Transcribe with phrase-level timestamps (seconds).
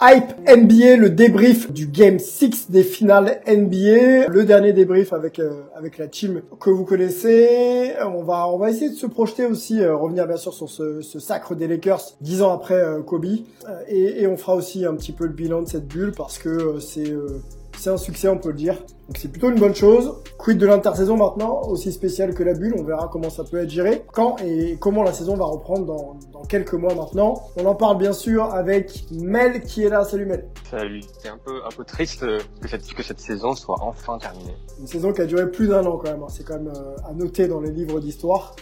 [0.00, 5.62] Hype NBA, le débrief du Game 6 des finales NBA, le dernier débrief avec euh,
[5.74, 7.94] avec la team que vous connaissez.
[8.14, 11.00] On va on va essayer de se projeter aussi, euh, revenir bien sûr sur ce,
[11.00, 13.24] ce sacre des Lakers dix ans après euh, Kobe,
[13.68, 16.38] Euh, et, et on fera aussi un petit peu le bilan de cette bulle parce
[16.38, 17.40] que euh, c'est euh,
[17.78, 18.74] c'est un succès, on peut le dire.
[19.06, 20.16] Donc c'est plutôt une bonne chose.
[20.36, 23.70] Quid de l'intersaison maintenant, aussi spécial que la bulle, on verra comment ça peut être
[23.70, 27.42] géré, quand et comment la saison va reprendre dans, dans quelques mois maintenant.
[27.56, 30.04] On en parle bien sûr avec Mel qui est là.
[30.04, 30.48] Salut Mel.
[30.70, 31.02] Salut.
[31.20, 34.56] C'est un peu, un peu triste euh, que cette, que cette saison soit enfin terminée.
[34.80, 36.28] Une saison qui a duré plus d'un an quand même, hein.
[36.28, 38.56] c'est quand même euh, à noter dans les livres d'histoire.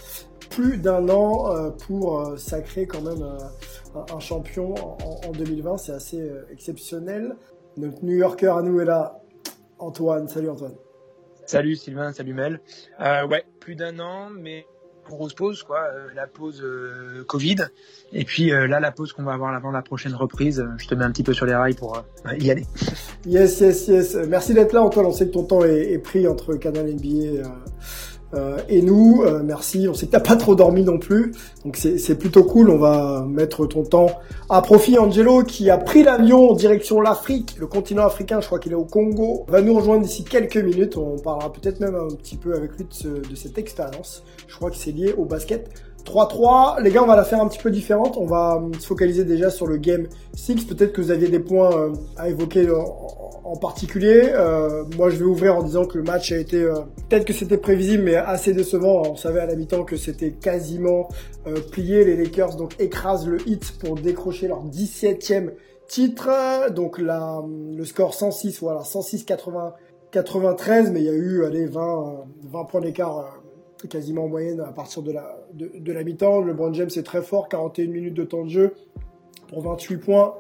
[0.51, 3.27] Plus d'un an euh, pour sacrer quand même
[4.13, 7.37] un, champion en, en 2020, c'est assez exceptionnel.
[7.77, 9.21] Notre New Yorker à nous est là,
[9.79, 10.29] Antoine.
[10.29, 10.75] Salut Antoine.
[11.45, 12.61] Salut Sylvain, salut Mel.
[13.01, 14.67] Euh, ouais, plus d'un an, mais
[15.07, 17.57] grosse pause quoi, euh, la pause euh, Covid.
[18.13, 21.05] Et puis là, la pause qu'on va avoir avant la prochaine reprise, je te mets
[21.05, 22.03] un petit peu sur les rails pour
[22.39, 22.67] y aller.
[23.27, 24.15] Yes, yes, yes.
[24.27, 25.07] Merci d'être là Antoine.
[25.07, 27.43] On sait que ton temps est, est pris entre Canal NBA
[28.35, 29.23] euh, et nous.
[29.25, 29.87] Euh, merci.
[29.89, 31.33] On sait que t'as pas trop dormi non plus,
[31.65, 32.71] donc c'est plutôt cool.
[32.71, 34.11] On va mettre ton temps
[34.49, 34.99] à profit.
[34.99, 38.41] Angelo qui a pris l'avion en direction l'Afrique, le continent africain.
[38.41, 39.45] Je crois qu'il est au Congo.
[39.49, 40.97] Va nous rejoindre d'ici quelques minutes.
[40.97, 44.23] On parlera peut-être même un petit peu avec lui de, de cette expérience.
[44.49, 45.71] Je crois que c'est lié au basket.
[46.07, 48.17] 3-3, les gars, on va la faire un petit peu différente.
[48.17, 50.65] On va hum, se focaliser déjà sur le game 6.
[50.65, 54.31] Peut-être que vous aviez des points euh, à évoquer en, particulier.
[54.35, 57.33] Euh, moi, je vais ouvrir en disant que le match a été, euh, peut-être que
[57.33, 59.03] c'était prévisible, mais assez décevant.
[59.07, 61.09] On savait à la mi-temps que c'était quasiment
[61.47, 62.05] euh, plié.
[62.05, 65.51] Les Lakers donc écrasent le hit pour décrocher leur 17e
[65.89, 66.31] titre.
[66.73, 67.43] Donc la,
[67.75, 69.73] le score 106, voilà, 106-80.
[70.13, 73.25] 93, mais il y a eu allez, 20, euh, 20 points d'écart euh,
[73.89, 76.41] quasiment en moyenne à partir de la, de, de la mi-temps.
[76.41, 78.75] LeBron James est très fort, 41 minutes de temps de jeu
[79.49, 80.35] pour 28 points,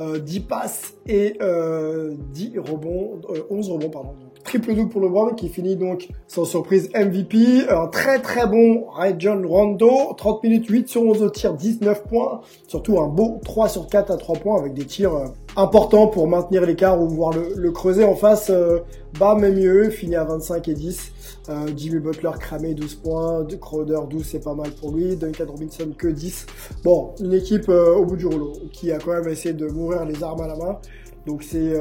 [0.00, 4.14] euh, 10 passes et euh, 10 rebonds, euh, 11 rebonds pardon.
[4.48, 7.68] Triple double pour LeBron qui finit donc sans surprise MVP.
[7.68, 8.86] Un très très bon
[9.18, 12.40] John Rondo, 30 minutes 8 sur 11 au tir, 19 points.
[12.66, 16.26] Surtout un beau 3 sur 4 à 3 points avec des tirs euh, importants pour
[16.28, 18.48] maintenir l'écart ou voir le, creuser en face.
[18.48, 18.78] Euh,
[19.20, 21.12] Bam et mieux, finit à 25 et 10.
[21.50, 25.44] Euh, Jimmy Butler cramé 12 points, de Crowder 12 c'est pas mal pour lui, Duncan
[25.46, 26.46] Robinson que 10.
[26.84, 30.06] Bon, une équipe euh, au bout du rouleau qui a quand même essayé de mourir
[30.06, 30.78] les armes à la main.
[31.26, 31.78] Donc c'est-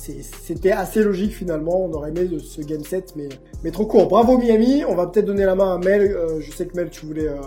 [0.00, 3.28] c'était assez logique finalement, on aurait aimé ce game 7 mais,
[3.62, 4.08] mais trop court.
[4.08, 6.90] Bravo Miami, on va peut-être donner la main à Mel, Euh, je sais que Mel
[6.90, 7.40] tu voulais euh,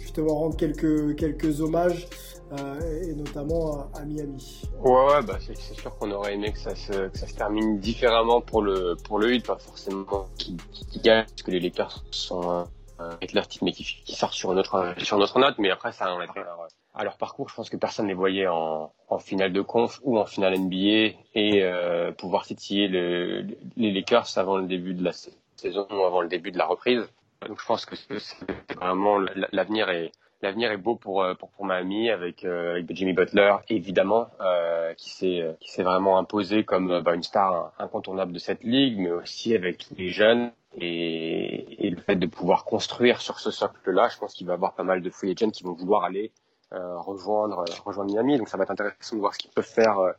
[0.00, 2.08] justement rendre quelques, quelques hommages
[2.52, 4.62] euh, et notamment à, à Miami.
[4.82, 7.78] Ouais, ouais, bah c'est sûr qu'on aurait aimé que ça se, que ça se termine
[7.78, 12.04] différemment pour le pour le 8, pas forcément qui, qui gagne, parce que les Lakers
[12.10, 12.64] sont euh,
[12.98, 15.56] avec leur titre, mais qui, qui sortent sur une autre sur notre note.
[15.58, 17.48] Mais après, ça enlève rien à leur, à leur parcours.
[17.48, 21.16] Je pense que personne les voyait en, en finale de conf ou en finale NBA
[21.34, 23.46] et euh, pouvoir titiller le,
[23.76, 25.12] les Lakers avant le début de la
[25.56, 27.08] saison ou avant le début de la reprise.
[27.46, 29.18] Donc je pense que c'est vraiment
[29.52, 30.12] l'avenir est
[30.42, 35.10] l'avenir est beau pour pour pour Miami avec euh, avec Jimmy Butler évidemment euh, qui
[35.10, 39.10] s'est qui s'est vraiment imposé comme euh, bah, une star incontournable de cette ligue mais
[39.10, 44.08] aussi avec les jeunes et, et le fait de pouvoir construire sur ce socle là
[44.08, 46.32] je pense qu'il va y avoir pas mal de free agents qui vont vouloir aller
[46.72, 49.98] euh, rejoindre rejoindre Miami donc ça va être intéressant de voir ce qu'ils peuvent faire
[49.98, 50.12] euh,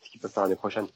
[0.00, 0.86] ce qu'ils peuvent faire l'année prochaine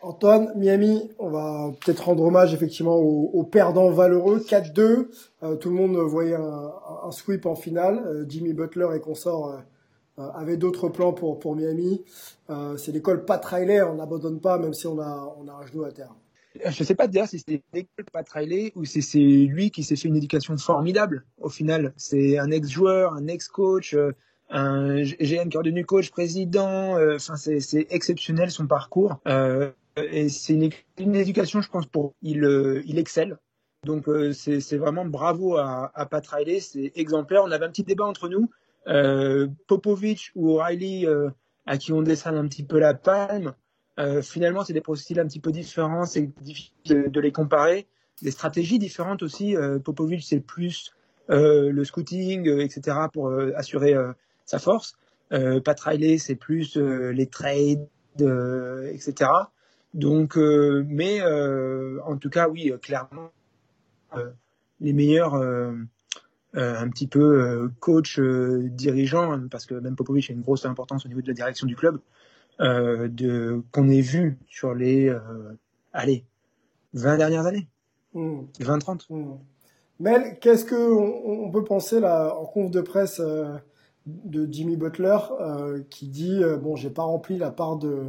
[0.00, 5.08] Antoine, Miami, on va peut-être rendre hommage effectivement aux, aux perdants valeureux, 4-2.
[5.42, 6.72] Euh, tout le monde voyait un,
[7.02, 8.04] un sweep en finale.
[8.06, 9.60] Euh, Jimmy Butler et consorts
[10.18, 12.04] euh, avaient d'autres plans pour, pour Miami.
[12.50, 15.66] Euh, c'est l'école Pat Riley, on n'abandonne pas même si on a, on a un
[15.66, 16.12] genou à terre.
[16.64, 19.96] Je sais pas dire si c'est l'école Pat Riley ou si c'est lui qui s'est
[19.96, 21.92] fait une éducation formidable au final.
[21.96, 24.12] C'est un ex-joueur, un ex-coach, euh,
[24.50, 26.96] un GM qui est devenu coach, président.
[27.14, 29.20] Enfin, c'est exceptionnel son parcours.
[29.26, 30.54] Euh, et c'est
[30.98, 33.38] une, éducation, je pense, pour il, il excelle.
[33.84, 37.42] Donc c'est vraiment bravo à, à Pat Riley, c'est exemplaire.
[37.44, 38.48] On avait un petit débat entre nous.
[38.88, 41.30] Euh, Popovic ou O'Reilly, euh,
[41.66, 43.54] à qui on décerne un petit peu la palme,
[43.98, 47.86] euh, finalement, c'est des profils un petit peu différents, c'est difficile de, les comparer.
[48.22, 49.54] Des stratégies différentes aussi.
[49.84, 50.92] Popovic, c'est plus
[51.28, 53.94] le scouting, etc., pour assurer
[54.44, 54.96] sa force.
[55.30, 57.86] Pat Riley, c'est plus les trades,
[58.18, 59.30] etc.
[59.94, 63.30] Donc, mais en tout cas, oui, clairement,
[64.80, 65.40] les meilleurs
[66.56, 70.64] euh, un petit peu euh, coach, euh, dirigeant, parce que même Popovic a une grosse
[70.64, 72.00] importance au niveau de la direction du club,
[72.60, 75.12] de qu'on ait vu sur les
[75.92, 76.24] allez
[76.94, 77.68] 20 dernières années,
[78.14, 79.06] 20-30.
[79.10, 79.16] Mmh.
[79.16, 79.38] Mmh.
[80.00, 83.20] Mel, qu'est-ce que on, on, peut penser là en conf de presse
[84.06, 85.18] de Jimmy Butler
[85.90, 88.04] qui dit bon j'ai pas rempli la part de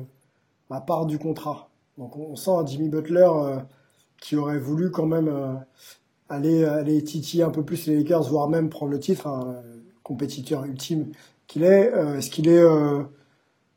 [0.70, 1.70] ma part du contrat.
[1.98, 3.30] Donc on, sent un Jimmy Butler
[4.20, 5.32] qui aurait voulu quand même
[6.30, 9.62] aller, aller titiller un peu plus les Lakers, voire même prendre le titre, un
[10.04, 11.12] compétiteur ultime
[11.48, 11.94] qu'il est.
[11.94, 13.04] Euh, est-ce qu'il est, euh,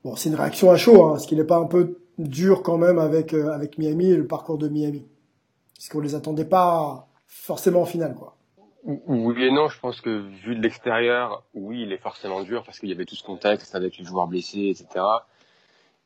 [0.04, 1.04] bon, c'est une réaction à chaud.
[1.04, 4.16] Hein, est-ce qu'il n'est pas un peu dur quand même avec euh, avec Miami et
[4.16, 5.06] le parcours de Miami
[5.78, 8.36] Est-ce qu'on les attendait pas forcément en finale, quoi
[8.84, 12.80] oui et non, je pense que vu de l'extérieur, oui, il est forcément dur parce
[12.80, 15.04] qu'il y avait tout ce contexte avec les joueurs blessés, etc.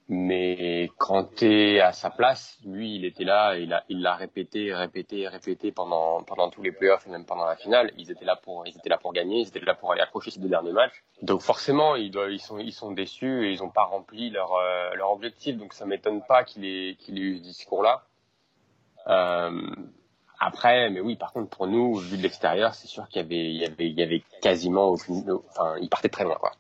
[0.09, 4.15] Mais quand tu es à sa place, lui, il était là, il a, il l'a
[4.15, 7.93] répété, répété, répété pendant, pendant tous les playoffs et même pendant la finale.
[7.99, 10.31] Ils étaient là pour, ils étaient là pour gagner, ils étaient là pour aller accrocher
[10.31, 11.03] ces deux derniers matchs.
[11.23, 14.55] Donc forcément, ils, doivent, ils sont, ils sont déçus et ils n'ont pas rempli leur,
[14.55, 15.57] euh, leur objectif.
[15.57, 18.05] Donc ça m'étonne pas qu'il ait, qu'il ait eu ce discours-là.
[19.09, 19.61] Euh,
[20.39, 23.51] après, mais oui, par contre, pour nous, vu de l'extérieur, c'est sûr qu'il y avait,
[23.51, 26.53] il y avait, y avait quasiment enfin, il partait très loin, quoi.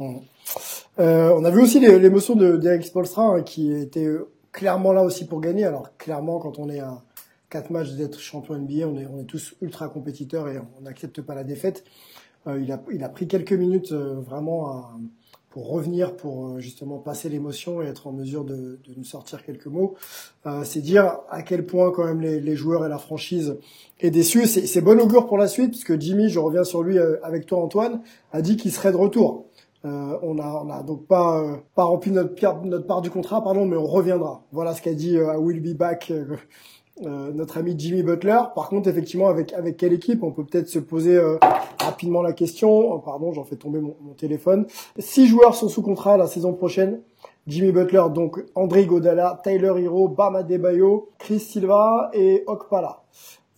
[0.00, 4.08] Euh, on a vu aussi l'émotion de d'Eric Spolstra hein, qui était
[4.52, 5.64] clairement là aussi pour gagner.
[5.64, 7.02] Alors clairement, quand on est à
[7.50, 11.20] quatre matchs d'être champion NBA, on est, on est tous ultra compétiteurs et on n'accepte
[11.22, 11.84] pas la défaite.
[12.46, 14.98] Euh, il, a, pris quelques minutes euh, vraiment
[15.50, 19.66] pour revenir, pour euh, justement passer l'émotion et être en mesure de, nous sortir quelques
[19.66, 19.94] mots.
[20.46, 23.56] Euh, c'est dire à quel point quand même les, les joueurs et la franchise
[24.00, 24.46] est déçus.
[24.46, 28.02] C'est bon augure pour la suite, puisque Jimmy, je reviens sur lui avec toi Antoine,
[28.32, 29.47] a dit qu'il serait de retour.
[29.84, 32.34] Euh, on a, on a donc pas euh, rempli notre,
[32.86, 34.42] part du contrat, pardon, mais on reviendra.
[34.50, 36.12] Voilà ce qu'a dit euh, I will be back
[37.00, 38.40] notre ami Jimmy Butler.
[38.56, 40.24] Par contre, effectivement, avec quelle équipe?
[40.24, 41.16] On peut peut-être se poser
[41.80, 42.92] rapidement la question.
[42.92, 44.66] Oh, pardon, j'en fais tomber mon, mon, téléphone.
[44.98, 47.00] Six joueurs sont sous contrat la saison prochaine.
[47.46, 53.04] Jimmy Butler, donc André Godala, Tyler Hero, Bama Debayo, Chris Silva et Okpala.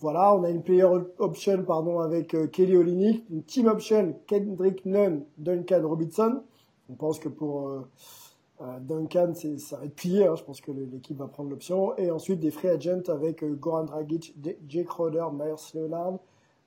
[0.00, 0.86] Voilà, on a une player
[1.18, 6.42] option pardon avec euh, Kelly Olynyk, une team option Kendrick Nunn, Duncan Robinson.
[6.88, 7.86] On pense que pour euh,
[8.62, 10.26] euh, Duncan, ça va être plié.
[10.26, 11.94] Hein, je pense que l'équipe va prendre l'option.
[11.98, 14.34] Et ensuite des free agents avec Goran Dragic,
[14.66, 16.18] Jake Roder, Myers Leonard,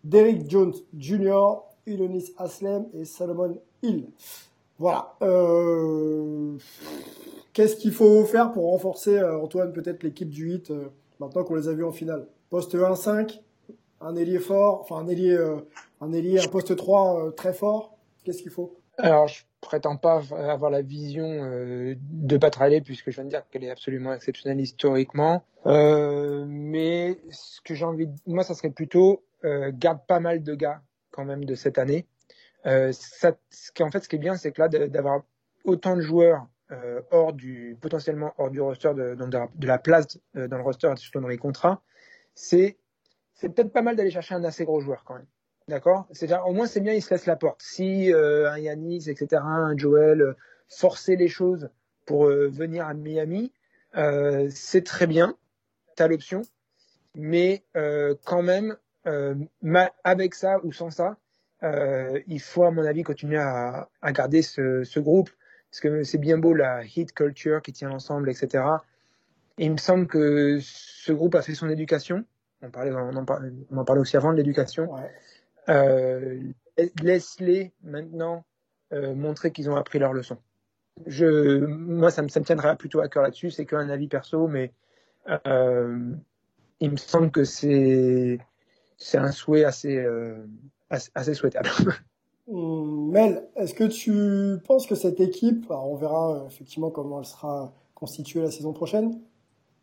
[0.04, 1.56] Derrick Jones Jr.,
[1.88, 4.10] Ilonis Aslem et Salomon Hill.
[4.78, 5.16] Voilà.
[7.52, 10.72] Qu'est-ce qu'il faut faire pour renforcer, Antoine, peut-être l'équipe du 8
[11.20, 12.28] maintenant qu'on les a vus en finale?
[12.54, 13.42] Poste 1-5,
[14.00, 15.68] un ailier fort, enfin un ailier, euh,
[16.02, 17.98] un ailier, un poste 3 euh, très fort.
[18.24, 18.80] Qu'est-ce qu'il faut?
[19.00, 23.42] Alors, je prétends pas avoir la vision euh, de Patralé puisque je viens de dire
[23.50, 25.44] qu'elle est absolument exceptionnelle historiquement.
[25.66, 28.14] mais ce que j'ai envie, de...
[28.28, 32.06] moi, ça serait plutôt garde pas mal de gars quand même de cette année.
[32.66, 33.32] ce
[33.74, 35.24] qui en fait, ce qui est bien, c'est que là, d'avoir
[35.64, 36.46] autant de joueurs
[37.10, 41.28] hors du potentiellement hors du roster de, de, la place dans le roster surtout dans
[41.28, 41.82] les contrats
[42.36, 42.78] c'est
[43.42, 45.28] peut-être pas mal d'aller chercher un assez gros joueur quand même.
[45.68, 46.08] D'accord?
[46.12, 47.62] C'est au moins c'est bien, il se laisse la porte.
[47.62, 50.36] Si euh, un Yanis, etc., un Joel, euh,
[51.08, 51.70] les choses
[52.06, 53.54] pour euh, venir à Miami,
[53.96, 55.38] euh, c'est très bien.
[55.96, 56.42] T'as l'option,
[57.16, 57.64] mais
[58.26, 58.76] quand même,
[60.04, 61.18] avec ça ou sans ça,
[61.62, 65.30] il faut à mon avis continuer à, à garder ce, ce groupe
[65.74, 68.64] parce que c'est bien beau la hit culture qui tient ensemble, etc.
[69.58, 72.26] Et il me semble que ce groupe a fait son éducation
[72.64, 74.90] on, parlait, on, en, parlait, on en parlait aussi avant de l'éducation.
[75.70, 76.40] Euh,
[77.02, 78.46] Laisse-les maintenant
[78.94, 80.38] euh, montrer qu'ils ont appris leur leçon.
[81.06, 83.52] Je, moi, ça me, ça me tiendrait plutôt à cœur là-dessus.
[83.52, 84.72] C'est qu'un avis perso, mais
[85.46, 86.14] euh,
[86.80, 88.40] il me semble que c'est
[89.14, 90.04] un souhait assez,
[90.90, 91.70] assez, assez souhaitable.
[92.46, 97.74] Hum, Mel, est-ce que tu penses que cette équipe, on verra effectivement comment elle sera
[97.96, 99.18] constituée la saison prochaine,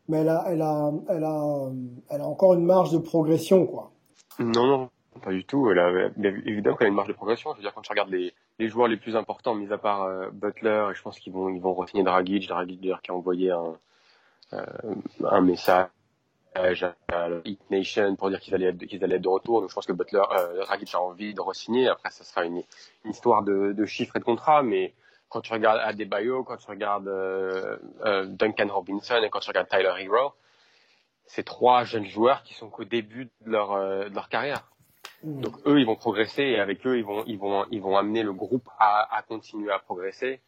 [0.08, 1.70] mais elle a, elle a, elle a,
[2.10, 3.92] elle a encore une marge de progression, quoi.
[4.38, 4.90] Non,
[5.22, 5.70] pas du tout.
[5.70, 7.52] Évidemment qu'elle a une marge de progression.
[7.52, 8.32] Je veux dire, quand tu regardes les,
[8.68, 11.60] joueurs les plus importants, mis à part euh, Butler, et je pense qu'ils vont, ils
[11.60, 13.76] vont re-signer Dragic, Dragic d'ailleurs qui a envoyé un,
[15.24, 15.88] un message
[16.54, 19.60] à la Heat Nation pour dire qu'ils allaient, être, allaient être de retour.
[19.60, 21.88] Donc je pense que Butler, euh, Dragic a envie de re-signer.
[21.88, 22.62] Après, ça sera une,
[23.04, 24.94] une histoire de, de, chiffres et de contrats, mais
[25.30, 29.68] quand tu regardes Adebayo, quand tu regardes euh, euh, Duncan Robinson et quand tu regardes
[29.68, 30.34] Tyler Hero,
[31.26, 34.64] c'est trois jeunes joueurs qui sont qu'au début de leur, euh, de leur carrière.
[35.22, 35.40] Mmh.
[35.40, 38.22] Donc eux, ils vont progresser et avec eux, ils vont, ils vont, ils vont amener
[38.22, 40.40] le groupe à, à continuer à progresser.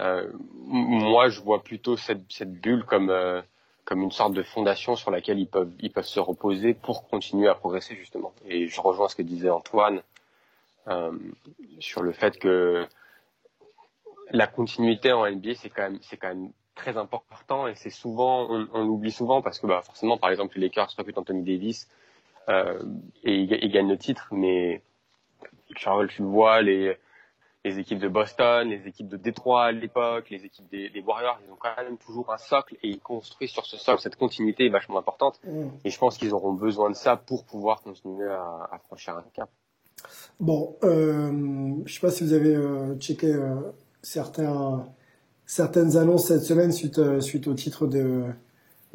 [0.00, 0.30] Euh,
[0.66, 3.42] moi, je vois plutôt cette, cette bulle comme euh,
[3.84, 7.48] comme une sorte de fondation sur laquelle ils peuvent ils peuvent se reposer pour continuer
[7.48, 8.32] à progresser justement.
[8.46, 10.02] Et je rejoins ce que disait Antoine
[10.86, 11.10] euh,
[11.80, 12.86] sur le fait que
[14.30, 18.46] la continuité en NBA c'est quand même c'est quand même très important et c'est souvent
[18.50, 21.88] on, on l'oublie souvent parce que bah forcément par exemple les Lakers recrutent Anthony Davis
[22.48, 22.82] euh,
[23.24, 24.82] et ils, gagnent le titre mais
[25.76, 26.96] Charles tu le vois les
[27.64, 31.38] les équipes de Boston, les équipes de Détroit à l'époque, les équipes des, des, Warriors,
[31.44, 34.00] ils ont quand même toujours un socle et ils construisent sur ce socle.
[34.00, 35.68] Cette continuité est vachement importante mm.
[35.84, 39.24] et je pense qu'ils auront besoin de ça pour pouvoir continuer à, à franchir un
[39.34, 39.50] cap.
[40.40, 43.56] Bon, euh, je sais pas si vous avez euh, checké euh,
[44.02, 44.86] certains,
[45.46, 48.22] certaines annonces cette semaine suite, euh, suite au titre de,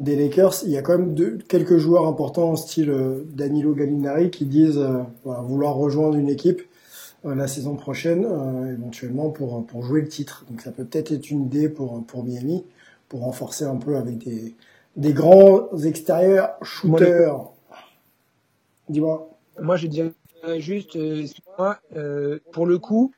[0.00, 0.64] des Lakers.
[0.64, 4.84] Il y a quand même quelques joueurs importants, style euh, Danilo Gallinari, qui disent
[5.24, 6.62] voilà, vouloir rejoindre une équipe
[7.26, 10.44] euh, la saison prochaine, euh, éventuellement pour, pour jouer le titre.
[10.50, 12.64] Donc ça peut peut-être être une idée pour, pour Miami,
[13.08, 14.54] pour renforcer un peu avec des,
[14.96, 17.50] des grands extérieurs shooters.
[18.88, 19.30] Dis-moi.
[19.60, 20.12] Moi, je dirais
[20.58, 21.24] juste, euh,
[21.58, 23.12] moi, euh, pour le coup,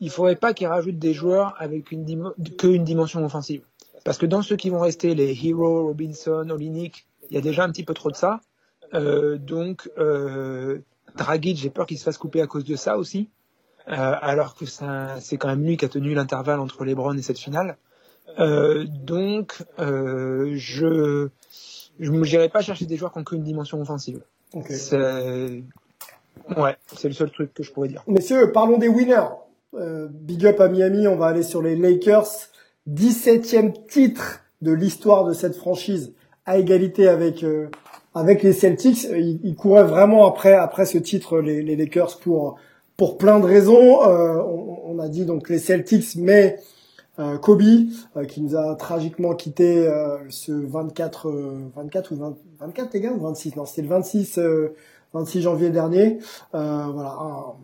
[0.00, 3.62] il faudrait pas qu'ils rajoutent des joueurs avec une que une dimension offensive.
[4.04, 7.64] Parce que dans ceux qui vont rester, les Hero, Robinson, Olinik, il y a déjà
[7.64, 8.40] un petit peu trop de ça.
[8.92, 10.80] Euh, donc, euh,
[11.16, 13.30] Dragic, j'ai peur qu'il se fasse couper à cause de ça aussi.
[13.88, 17.38] Euh, alors que c'est quand même lui qui a tenu l'intervalle entre LeBron et cette
[17.38, 17.76] finale.
[18.38, 21.28] Euh, donc, je
[21.98, 24.22] n'irai pas chercher des joueurs qui ont qu'une dimension offensive.
[24.52, 25.64] Okay.
[26.56, 28.02] Ouais, c'est le seul truc que je pourrais dire.
[28.06, 29.28] Messieurs, parlons des winners.
[29.76, 32.28] Euh, big up à Miami, on va aller sur les Lakers.
[32.88, 36.12] 17e titre de l'histoire de cette franchise
[36.46, 37.68] à égalité avec euh,
[38.14, 42.18] avec les Celtics, euh, ils, ils, couraient vraiment après après ce titre les, les Lakers
[42.20, 42.58] pour
[42.96, 44.02] pour plein de raisons.
[44.04, 46.58] Euh, on, on, a dit donc les Celtics, mais
[47.18, 47.62] euh, Kobe
[48.28, 49.88] qui nous a tragiquement quitté
[50.28, 51.30] ce 24
[51.74, 54.40] 24 ou 20, 24 les gars ou 26 non c'était le 26
[55.14, 56.18] 26 janvier dernier.
[56.52, 57.56] voilà,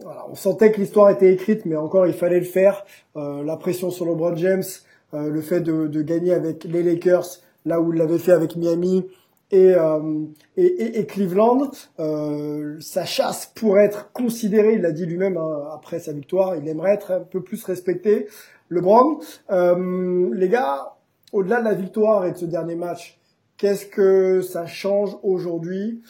[0.00, 2.84] voilà, on sentait que l'histoire était écrite, mais encore il fallait le faire.
[3.14, 4.64] la pression sur LeBron James,
[5.12, 7.26] le fait de, gagner avec les Lakers
[7.64, 9.04] là où il l'avait fait avec Miami
[9.52, 16.00] et, euh, Cleveland, euh, sa chasse pour être considéré, il l'a dit lui-même hein, après
[16.00, 18.28] sa victoire, il aimerait être un peu plus respecté.
[18.70, 20.96] LeBron, euh, les gars,
[21.32, 23.20] au-delà de la victoire et de ce dernier match,
[23.58, 26.02] qu'est-ce que ça change aujourd'hui?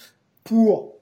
[0.44, 0.98] Pour,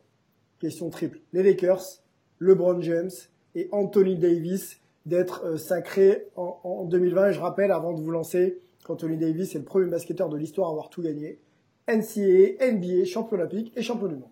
[0.60, 2.02] question triple, les Lakers,
[2.38, 3.10] LeBron James
[3.54, 8.10] et Anthony Davis d'être euh, sacrés en, en 2020 Et je rappelle, avant de vous
[8.10, 11.40] lancer, qu'Anthony Davis est le premier basketteur de l'histoire à avoir tout gagné.
[11.88, 14.30] NCAA, NBA, champion olympique et champion du monde.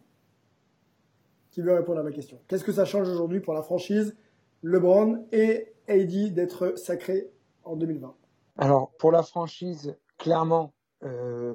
[1.50, 2.38] Qui veut répondre à ma question?
[2.46, 4.16] Qu'est-ce que ça change aujourd'hui pour la franchise?
[4.62, 7.30] LeBron et AD d'être sacrés
[7.64, 8.14] en 2020
[8.58, 10.72] Alors, pour la franchise, clairement,
[11.04, 11.54] euh,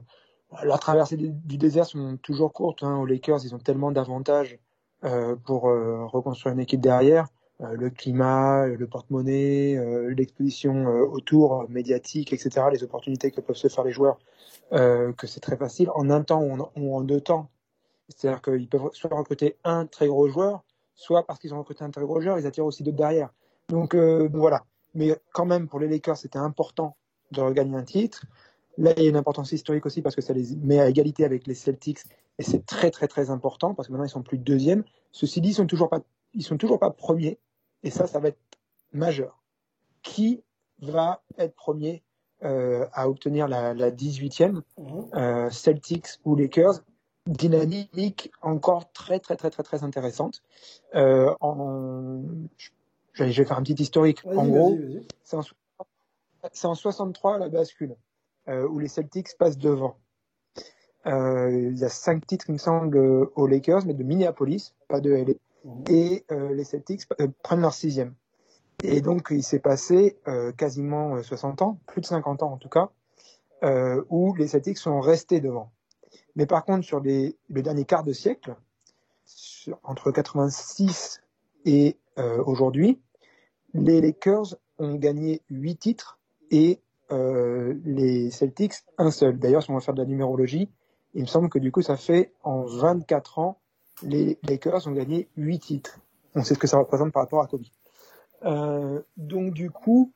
[0.63, 2.83] la traversée du désert sont toujours courtes.
[2.83, 2.97] Hein.
[2.97, 4.59] Aux Lakers, ils ont tellement d'avantages
[5.03, 7.27] euh, pour euh, reconstruire une équipe derrière.
[7.61, 9.77] Euh, le climat, le porte-monnaie,
[10.15, 14.19] l'exposition autour, médiatique, etc., les opportunités que peuvent se faire les joueurs
[14.71, 16.41] que c'est très facile en un temps
[16.75, 17.49] ou en, deux temps.
[18.09, 20.63] C'est-à-dire qu'ils peuvent soit recruter un très gros joueur,
[20.95, 23.29] soit parce qu'ils ont recruté un très gros joueur, ils attirent aussi d'autres derrière.
[23.69, 24.63] Donc voilà.
[24.95, 26.95] Mais quand même, pour les Lakers, c'était important
[27.31, 28.25] de regagner un titre.
[28.77, 31.25] Là, il y a une importance historique aussi parce que ça les met à égalité
[31.25, 31.99] avec les Celtics
[32.39, 34.83] et c'est très très très important parce que maintenant ils sont plus deuxième.
[35.11, 35.99] Ceci dit, ils sont toujours pas,
[36.33, 37.39] ils sont toujours pas premiers
[37.83, 38.39] et ça, ça va être
[38.91, 39.43] majeur.
[40.01, 40.43] Qui
[40.81, 42.03] va être premier
[42.43, 45.09] euh, à obtenir la, la 18e, mhm.
[45.13, 46.81] euh, Celtics ou Lakers,
[47.27, 50.41] dynamique encore très très très très très intéressante.
[50.95, 52.21] Euh, en,
[53.13, 54.25] je, vais faire un petit historique.
[54.25, 54.77] En gros,
[55.23, 55.43] c'est en,
[56.63, 57.95] en, 63 la bascule
[58.47, 59.97] où les Celtics passent devant.
[61.05, 65.01] Euh, il y a cinq titres, il me semble, aux Lakers, mais de Minneapolis, pas
[65.01, 65.33] de LA.
[65.65, 65.83] Mhm.
[65.89, 67.07] Et euh, les Celtics
[67.41, 68.13] prennent leur sixième.
[68.83, 72.57] Et donc, il s'est passé euh, quasiment 60 euh, ans, plus de 50 ans en
[72.57, 72.89] tout cas,
[73.63, 75.71] euh, où les Celtics sont restés devant.
[76.35, 78.55] Mais par contre, sur les, le dernier quart de siècle,
[79.25, 81.21] sur, entre 86
[81.65, 82.99] et euh, aujourd'hui,
[83.73, 86.19] les Lakers ont gagné 8 titres
[86.51, 86.79] et
[87.13, 89.37] euh, les Celtics un seul.
[89.37, 90.69] D'ailleurs, si on va faire de la numérologie,
[91.13, 93.59] il me semble que du coup, ça fait en 24 ans,
[94.01, 95.99] les Lakers ont gagné 8 titres.
[96.35, 97.63] On sait ce que ça représente par rapport à Kobe.
[98.45, 100.11] Euh, donc du coup,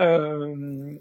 [0.00, 0.94] euh,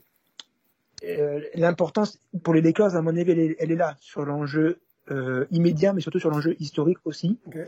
[1.53, 4.79] l'importance pour les Lakers, à mon avis, elle est, elle est là sur l'enjeu
[5.51, 7.39] immédiat, mais surtout sur l'enjeu historique aussi.
[7.47, 7.65] Okay.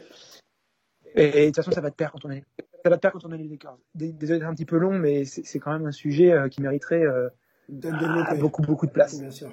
[1.15, 2.43] Et, et, de toute façon, ça va te perdre quand on est,
[2.83, 3.77] ça va te perdre quand on est les Lakers.
[3.95, 7.05] Désolé, c'est un petit peu long, mais c'est quand même un sujet qui mériterait
[7.85, 9.19] euh, beaucoup, beaucoup de place.
[9.19, 9.49] Bien sûr.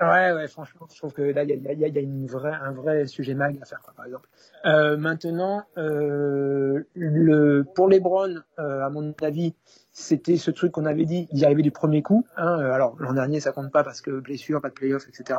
[0.00, 2.26] Ouais, ouais, franchement, je trouve que là, il y a, y, a, y a, une
[2.26, 4.28] vraie, un vrai sujet mag à faire, quoi, par exemple.
[4.66, 9.54] Euh, maintenant, euh, le, pour LeBron, euh, à mon avis,
[9.92, 12.26] c'était ce truc qu'on avait dit d'y arriver du premier coup.
[12.36, 15.38] Hein, alors, l'an dernier, ça compte pas parce que blessure, pas de playoff, etc.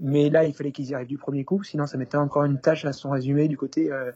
[0.00, 2.60] Mais là, il fallait qu'ils y arrivent du premier coup, sinon ça mettait encore une
[2.60, 3.92] tâche à son résumé du côté.
[3.92, 4.10] Euh,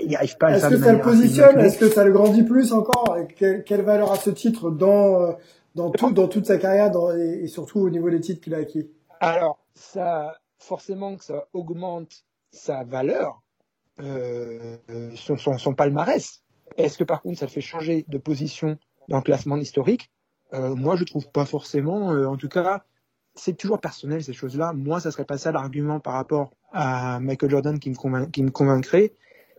[0.00, 1.58] il n'y arrive pas à Est-ce que ça le positionne?
[1.58, 3.18] Est-ce que ça le grandit plus encore?
[3.36, 5.36] Quelle, quelle valeur a ce titre dans
[5.74, 8.54] dans tout, dans toute sa carrière dans, et, et, surtout au niveau des titres qu'il
[8.54, 8.90] a acquis
[9.20, 13.42] Alors, ça, forcément que ça augmente sa valeur,
[14.00, 14.76] euh,
[15.14, 16.42] son, son, son, palmarès.
[16.76, 18.78] Est-ce que par contre ça le fait changer de position
[19.08, 20.10] dans le classement historique?
[20.52, 22.12] Euh, Moi, je trouve pas forcément.
[22.12, 22.84] Euh, en tout cas,
[23.34, 24.72] c'est toujours personnel ces choses-là.
[24.72, 28.42] Moi, ça serait pas ça l'argument par rapport à Michael Jordan qui me, convain qui
[28.42, 29.12] me convaincrait.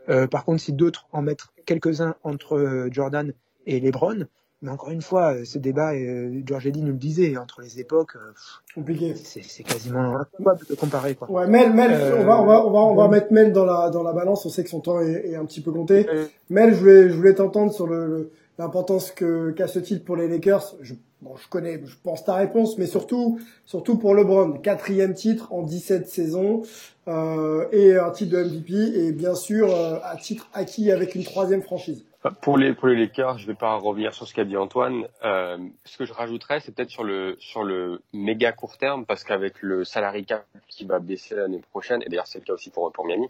[0.09, 3.33] Euh, par contre, si d'autres en mettent quelques-uns entre Jordan
[3.65, 4.27] et LeBron,
[4.61, 8.15] mais encore une fois, ce débat, euh, George Eddy nous le disait, entre les époques,
[8.15, 8.31] euh,
[8.73, 9.13] compliqué.
[9.15, 11.15] C'est quasiment impossible de comparer.
[11.15, 11.29] Quoi.
[11.29, 13.65] Ouais, Mel, Mel, euh, on va, on va, on va, on va mettre Mel dans
[13.65, 14.45] la, dans la balance.
[14.45, 16.07] On sait que son temps est, est un petit peu compté.
[16.09, 20.15] Euh, Mel, je voulais, je voulais t'entendre sur le, l'importance que qu'a ce titre pour
[20.15, 20.75] les Lakers.
[20.81, 25.51] Je, bon, je connais, je pense ta réponse, mais surtout, surtout pour LeBron, quatrième titre
[25.53, 26.63] en 17 saisons
[27.07, 31.23] euh, et un titre de MVP et bien sûr euh, un titre acquis avec une
[31.23, 32.03] troisième franchise.
[32.41, 35.07] Pour les pour les Lakers, je vais pas revenir sur ce qu'a dit Antoine.
[35.23, 39.23] Euh, ce que je rajouterais, c'est peut-être sur le sur le méga court terme, parce
[39.23, 42.71] qu'avec le salary cap qui va baisser l'année prochaine, et d'ailleurs c'est le cas aussi
[42.71, 43.29] pour pour Miami.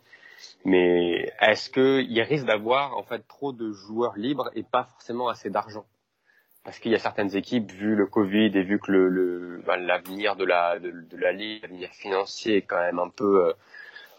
[0.64, 5.28] Mais est-ce que il risque d'avoir en fait trop de joueurs libres et pas forcément
[5.28, 5.86] assez d'argent?
[6.64, 10.46] Parce qu'il y a certaines équipes, vu le Covid et vu que le l'avenir le,
[10.46, 13.54] bah, de la de, la ligue, l'avenir financier est quand même un peu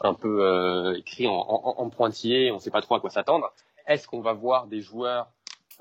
[0.02, 3.10] un peu euh, écrit en, en, en pointillé, on ne sait pas trop à quoi
[3.10, 3.52] s'attendre
[3.86, 5.28] est-ce qu'on va voir des joueurs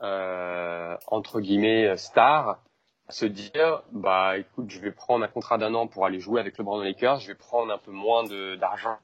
[0.01, 2.59] euh, entre guillemets stars
[3.09, 6.57] se dire bah écoute je vais prendre un contrat d'un an pour aller jouer avec
[6.57, 8.23] le Brandon Lakers je vais prendre un peu moins
[8.57, 8.97] d'argent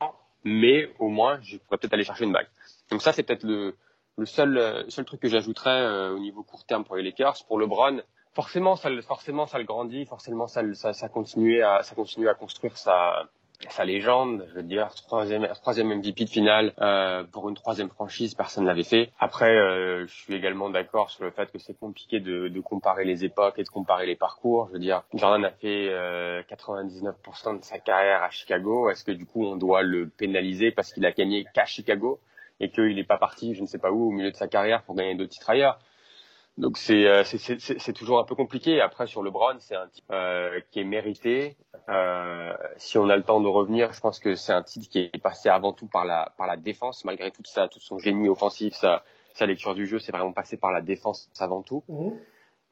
[0.44, 2.48] mais au moins je pourrais peut-être aller chercher une bague.
[2.90, 3.78] Donc ça c'est peut-être le,
[4.18, 7.46] le seul seul truc que j'ajouterais euh, au niveau court terme pour les Lakers.
[7.48, 8.02] Pour LeBron
[8.34, 12.34] forcément ça forcément ça le grandit forcément ça ça, ça continue à ça continue à
[12.34, 13.30] construire sa
[13.70, 18.36] sa légende, je veux dire, troisième, troisième MVP de finale euh, pour une troisième franchise,
[18.36, 19.12] personne ne l'avait fait.
[19.20, 23.06] Après, euh, je suis également d'accord sur le fait que c'est compliqué de, de, comparer
[23.06, 24.68] les époques et de comparer les parcours.
[24.68, 28.90] Je veux dire, Jordan a fait euh, 99% de sa carrière à Chicago.
[28.90, 32.20] Est-ce que du coup on doit le pénaliser parce qu'il a gagné qu'à Chicago
[32.60, 34.84] et qu'il n'est pas parti, je ne sais pas où, au milieu de sa carrière
[34.84, 35.80] pour gagner d'autres titres ailleurs?
[36.58, 38.82] Donc c'est c'est toujours un peu compliqué.
[38.82, 41.58] Après sur LeBron, c'est un type euh, qui est mérité.
[41.90, 45.00] Euh, si on a le temps de revenir, je pense que c'est un titre qui
[45.00, 48.30] est passé avant tout par la par la défense, malgré tout ça, tout son génie
[48.30, 51.84] offensif, sa sa lecture du jeu, c'est vraiment passé par la défense avant tout.
[51.88, 52.10] Mmh.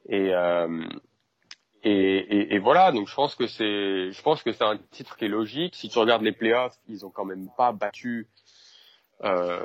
[0.08, 0.84] Et, euh,
[1.82, 2.92] et, et et voilà.
[2.92, 5.74] Donc je pense que c'est je pense que c'est un titre qui est logique.
[5.74, 8.28] Si tu regardes les playoffs, ils ont quand même pas battu.
[9.24, 9.60] Euh,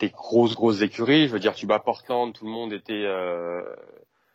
[0.00, 1.28] des grosses grosses écuries.
[1.28, 3.62] Je veux dire, tu bats Portland, tout le monde était, euh,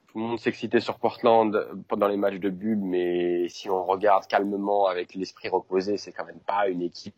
[0.07, 4.27] tout le monde s'excitait sur Portland pendant les matchs de Bub, mais si on regarde
[4.27, 7.15] calmement avec l'esprit reposé, c'est quand même pas une équipe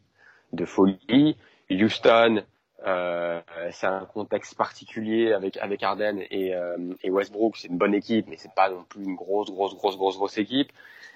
[0.54, 1.38] de folie.
[1.70, 2.44] Houston,
[2.86, 7.94] euh, c'est un contexte particulier avec avec Harden et, euh, et Westbrook, c'est une bonne
[7.94, 10.72] équipe, mais c'est pas non plus une grosse grosse grosse grosse grosse équipe.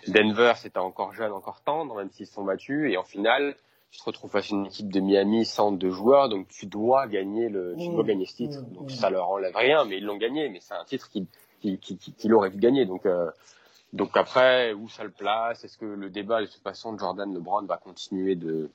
[0.08, 3.56] Denver, c'était encore jeune, encore tendre, même s'ils se sont battus, et en finale
[3.92, 7.08] tu te retrouves face à une équipe de Miami sans deux joueurs, donc tu dois
[7.08, 8.62] gagner le, tu dois gagner ce titre.
[8.72, 11.28] Donc ça leur enlève rien, mais ils l'ont gagné, mais c'est un titre qui
[11.60, 12.86] qui, qui, qui, aurait dû gagner.
[12.86, 13.30] Donc euh,
[13.94, 15.64] donc après où ça le place?
[15.64, 18.72] Est-ce que le débat de toute façon de Jordan LeBron va continuer de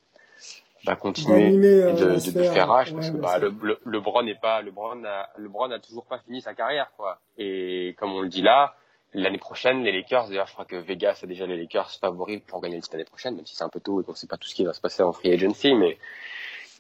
[0.85, 2.95] va continuer euh, de, de, de, faire rage?
[2.95, 6.43] Parce que bah, le, le, LeBron n'est pas LeBron a, LeBron a toujours pas fini
[6.43, 7.19] sa carrière quoi.
[7.39, 8.75] Et comme on le dit là,
[9.19, 12.61] L'année prochaine, les Lakers, d'ailleurs, je crois que Vegas a déjà les Lakers favoris pour
[12.61, 14.37] gagner le titre l'année prochaine, même si c'est un peu tôt et qu'on sait pas
[14.37, 15.97] tout ce qui va se passer en free agency, mais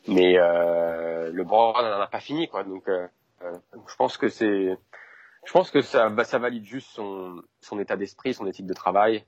[0.07, 2.62] mais euh, LeBron n'en a pas fini, quoi.
[2.62, 3.09] Donc, euh,
[3.42, 3.57] euh,
[3.88, 4.77] je pense que c'est,
[5.46, 8.75] je pense que ça, bah, ça valide juste son son état d'esprit, son éthique de
[8.75, 9.25] travail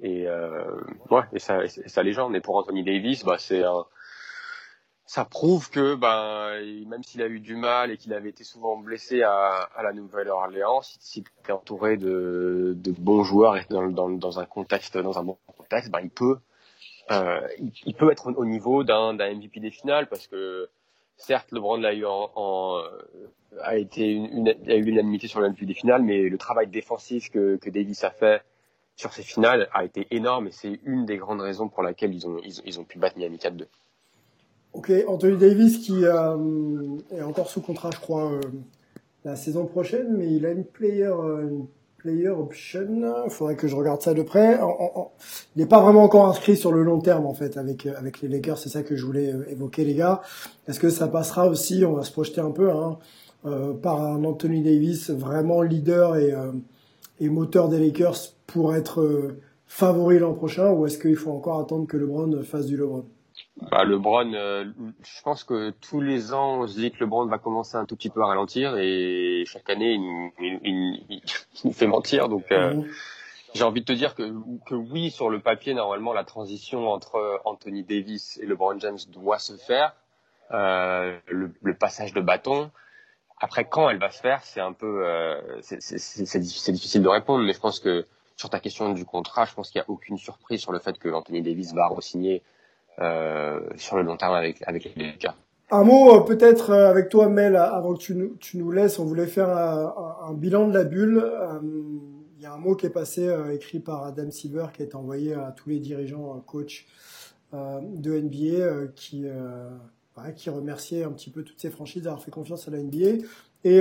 [0.00, 2.34] et euh, ouais, et sa, et légende.
[2.36, 3.84] Et pour Anthony Davis, bah c'est un
[5.06, 8.76] ça prouve que ben même s'il a eu du mal et qu'il avait été souvent
[8.76, 14.10] blessé à, à la Nouvelle-Orléans, s'il était entouré de, de, bons joueurs et dans, dans,
[14.10, 16.38] dans, un contexte dans un bon contexte, ben il peut
[17.12, 17.40] euh,
[17.86, 20.68] il, peut être au niveau d'un MVP des finales parce que
[21.16, 22.82] certes LeBron l'a eu en, en,
[23.62, 26.66] a été une, une, a eu l'unanimité sur le MVP des finales, mais le travail
[26.66, 28.42] défensif que, que Davis a fait
[28.96, 32.26] sur ces finales a été énorme et c'est une des grandes raisons pour laquelle ils
[32.26, 33.66] ont ils, ils ont pu battre Miami 4-2.
[34.76, 36.36] Ok, Anthony Davis qui euh,
[37.10, 38.40] est encore sous contrat, je crois, euh,
[39.24, 42.86] la saison prochaine, mais il a une player, euh, une player option.
[43.24, 44.60] Il faudrait que je regarde ça de près.
[45.56, 48.28] Il n'est pas vraiment encore inscrit sur le long terme en fait avec avec les
[48.28, 48.58] Lakers.
[48.58, 50.20] C'est ça que je voulais évoquer, les gars.
[50.68, 51.82] Est-ce que ça passera aussi?
[51.86, 52.98] On va se projeter un peu hein,
[53.82, 56.34] par un Anthony Davis vraiment leader et,
[57.18, 59.36] et moteur des Lakers pour être
[59.66, 63.06] favori l'an prochain, ou est-ce qu'il faut encore attendre que LeBron fasse du LeBron?
[63.70, 64.66] Bah, LeBron, euh,
[65.02, 67.96] je pense que tous les ans, on se dit que LeBron va commencer un tout
[67.96, 71.22] petit peu à ralentir et chaque année, il nous, il, il,
[71.64, 72.28] nous fait mentir.
[72.28, 72.88] Donc, euh, mmh.
[73.54, 74.30] j'ai envie de te dire que,
[74.66, 79.38] que oui, sur le papier, normalement, la transition entre Anthony Davis et LeBron James doit
[79.38, 79.94] se faire.
[80.52, 82.70] Euh, le, le, passage de bâton.
[83.40, 85.04] Après, quand elle va se faire, c'est un peu,
[85.60, 89.70] c'est difficile de répondre, mais je pense que sur ta question du contrat, je pense
[89.70, 92.42] qu'il n'y a aucune surprise sur le fait que Anthony Davis va re-signer
[92.98, 95.36] sur le long terme avec, avec les Lakers.
[95.70, 97.98] Un mot euh, peut-être euh, avec toi, Mel, avant que
[98.38, 98.98] tu nous, laisses.
[99.00, 101.24] On voulait faire un, bilan de la bulle.
[102.36, 105.34] Il y a un mot qui est passé, écrit par Adam Silver, qui est envoyé
[105.34, 106.84] à tous les dirigeants, coachs
[107.52, 109.24] de NBA, qui,
[110.36, 113.24] qui remerciait un petit peu toutes ces franchises d'avoir fait confiance à la NBA.
[113.64, 113.80] Et,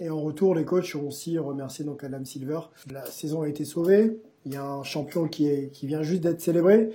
[0.00, 2.60] et en retour, les coachs ont aussi remercié donc Adam Silver.
[2.90, 4.18] La saison a été sauvée.
[4.46, 6.90] Il y a un champion qui, est, qui vient juste d'être célébré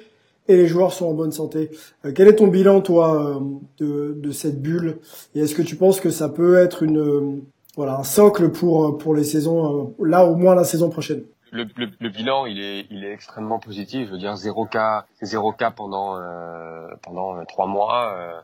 [0.48, 1.72] et les joueurs sont en bonne santé.
[2.06, 3.40] Euh, quel est ton bilan, toi, euh,
[3.80, 5.00] de, de cette bulle?
[5.34, 7.42] Et est-ce que tu penses que ça peut être une, euh,
[7.76, 11.24] voilà, un socle pour, pour les saisons, là au moins la saison prochaine?
[11.52, 14.08] Le, le, le, bilan, il est, il est extrêmement positif.
[14.08, 18.44] Je veux dire, 0 cas, 0 cas pendant, euh, pendant trois mois.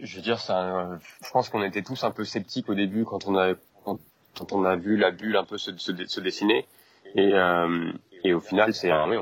[0.00, 0.90] Je veux dire, ça,
[1.24, 3.98] je pense qu'on était tous un peu sceptiques au début quand on a, quand,
[4.52, 6.66] on a vu la bulle un peu se, se, se dessiner.
[7.14, 7.90] Et, euh,
[8.26, 9.16] et au final, c'est un, oui,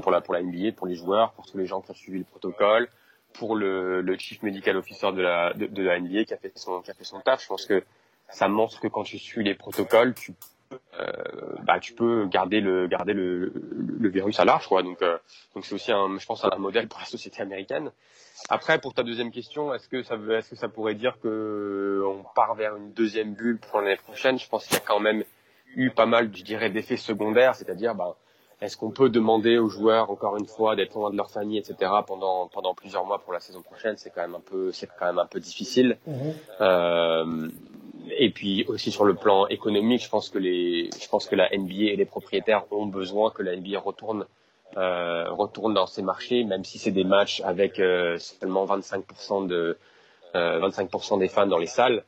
[0.00, 2.88] pour la, NBA, pour les joueurs, pour tous les gens qui ont suivi le protocole,
[3.34, 6.90] pour le, chief medical officer de la, NBA qui a fait son, qui.
[6.98, 7.84] Je pense que
[8.30, 10.32] ça montre que quand tu suis les protocoles, tu
[10.98, 11.12] euh,
[11.62, 12.88] bah peux garder le
[14.08, 14.82] virus à large euh,
[15.54, 17.92] donc c'est aussi un je pense un modèle pour la société américaine.
[18.48, 22.02] Après pour ta deuxième question est-ce que ça veut est-ce que ça pourrait dire que
[22.06, 24.38] on part vers une deuxième bulle pour l'année prochaine?
[24.38, 25.22] Je pense qu'il y a quand même
[25.76, 28.14] eu pas mal, je dirais, d'effets secondaires, c'est-à-dire, ben,
[28.60, 31.90] est-ce qu'on peut demander aux joueurs, encore une fois, d'être loin de leur famille, etc.,
[32.06, 35.06] pendant pendant plusieurs mois pour la saison prochaine C'est quand même un peu, c'est quand
[35.06, 35.98] même un peu difficile.
[36.06, 36.34] Mhm.
[36.60, 37.48] Euh,
[38.16, 41.48] et puis aussi sur le plan économique, je pense que les, je pense que la
[41.50, 44.26] NBA et les propriétaires ont besoin que la NBA retourne
[44.76, 49.78] euh, retourne dans ces marchés, même si c'est des matchs avec euh, seulement 25% de
[50.34, 52.04] euh, 25% des fans dans les salles.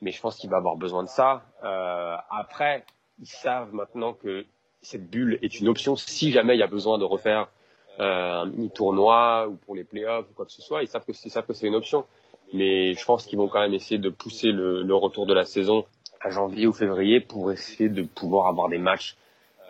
[0.00, 1.42] Mais je pense qu'il va avoir besoin de ça.
[1.64, 2.84] Euh, après,
[3.20, 4.44] ils savent maintenant que
[4.82, 7.48] cette bulle est une option si jamais il y a besoin de refaire
[8.00, 10.82] euh, un mini tournoi ou pour les playoffs ou quoi que ce soit.
[10.82, 12.04] Ils savent que ils savent que c'est une option,
[12.52, 15.44] mais je pense qu'ils vont quand même essayer de pousser le, le, retour de la
[15.44, 15.84] saison
[16.20, 19.16] à janvier ou février pour essayer de pouvoir avoir des matchs,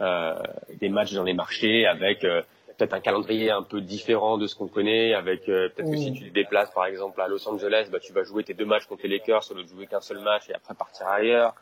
[0.00, 0.34] euh,
[0.78, 2.42] des matchs dans les marchés avec euh,
[2.76, 6.28] peut-être un calendrier un peu différent de ce qu'on connaît, avec peut-être que si tu
[6.28, 9.02] te déplaces par exemple à Los Angeles, bah, tu vas jouer tes deux matchs contre
[9.04, 11.54] les Lakers au lieu de jouer qu'un seul match et après partir ailleurs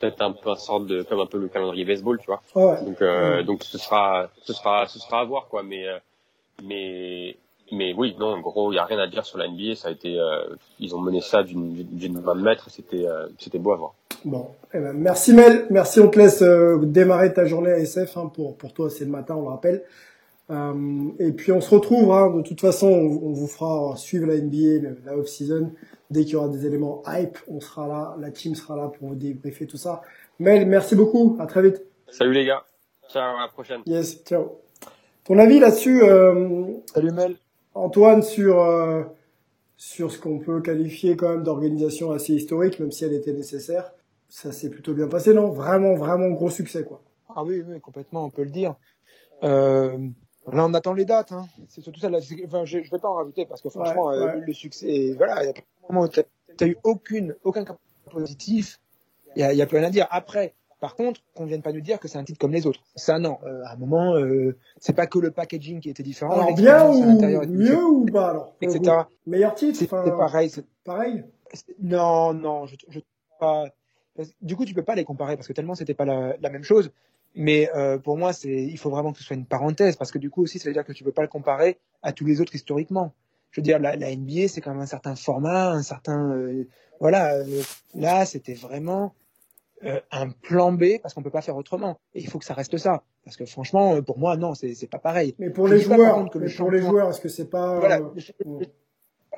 [0.00, 2.40] peut-être un peu une sorte de comme un peu le calendrier baseball, tu vois.
[2.54, 2.84] Ouais.
[2.84, 5.98] Donc euh, donc ce sera ce sera ce sera à voir quoi, mais euh,
[6.64, 7.36] mais
[7.72, 9.76] mais oui, non, en gros, il y a rien à dire sur la NBA.
[9.76, 12.68] Ça a été, euh, ils ont mené ça d'une d'une 20 mètres.
[12.68, 13.94] C'était euh, c'était beau à voir.
[14.24, 16.00] Bon, eh ben, merci Mel, merci.
[16.00, 18.16] On te laisse démarrer ta journée à SF.
[18.16, 19.82] Hein, pour pour toi, c'est le matin, on le rappelle.
[20.50, 22.10] et puis on se retrouve.
[22.10, 25.70] Hein, de toute façon, on, on, vous fera suivre la NBA, la off season
[26.10, 29.08] Dès qu'il y aura des éléments hype, on sera là, la team sera là pour
[29.08, 30.02] vous débriefer tout ça.
[30.40, 31.84] Mel, merci beaucoup, à très vite.
[32.08, 32.64] Salut les gars,
[33.08, 33.82] ciao, à la prochaine.
[33.86, 34.60] Yes, ciao.
[35.24, 37.36] Ton avis là-dessus euh, Salut Mel.
[37.74, 39.04] Antoine, sur, euh,
[39.76, 43.92] sur ce qu'on peut qualifier quand même d'organisation assez historique, même si elle était nécessaire.
[44.28, 45.50] Ça s'est plutôt bien passé, non?
[45.50, 47.02] Vraiment, vraiment gros succès, quoi.
[47.28, 48.74] Ah oui, oui, complètement, on peut le dire.
[49.44, 49.96] Euh,
[50.52, 51.32] Là, on attend les dates.
[51.32, 51.46] Hein.
[51.68, 52.08] C'est surtout ça.
[52.10, 54.24] Là, enfin, je, je vais pas en rajouter parce que franchement, ouais, ouais.
[54.36, 55.52] Euh, le succès, voilà, il
[55.90, 57.76] où t'as eu aucune, aucun cas
[58.10, 58.80] positif.
[59.36, 60.06] Il y a, plus rien à dire.
[60.10, 62.80] Après, Par contre, qu'on vienne pas nous dire que c'est un titre comme les autres.
[62.96, 63.38] Ça, non.
[63.44, 66.32] Euh, à un moment, euh, c'est pas que le packaging qui était différent.
[66.32, 68.78] Alors bien ou mieux ou pas alors etc.
[68.80, 69.86] vous Meilleur titre C'est
[70.16, 70.50] pareil.
[70.84, 71.24] Pareil.
[71.80, 73.00] Non, non, je, je
[73.38, 73.66] pas.
[74.16, 76.50] parce- Du coup, tu peux pas les comparer parce que tellement c'était pas la, la
[76.50, 76.90] même chose.
[77.34, 80.18] Mais euh, pour moi, c'est il faut vraiment que ce soit une parenthèse parce que
[80.18, 82.40] du coup aussi, ça veut dire que tu peux pas le comparer à tous les
[82.40, 83.12] autres historiquement.
[83.50, 86.66] Je veux dire, la, la NBA, c'est quand même un certain format, un certain euh,
[87.00, 87.34] voilà.
[87.36, 87.62] euh,
[87.94, 89.14] là, c'était vraiment
[90.10, 91.98] un plan B parce qu'on peut pas faire autrement.
[92.14, 94.86] Et il faut que ça reste ça parce que franchement, pour moi, non, c'est c'est
[94.88, 95.34] pas pareil.
[95.38, 97.48] Mais pour Je les joueurs, contre, que le mais pour les joueurs, est-ce que c'est
[97.48, 98.12] pas Voilà, le,
[98.44, 98.66] le-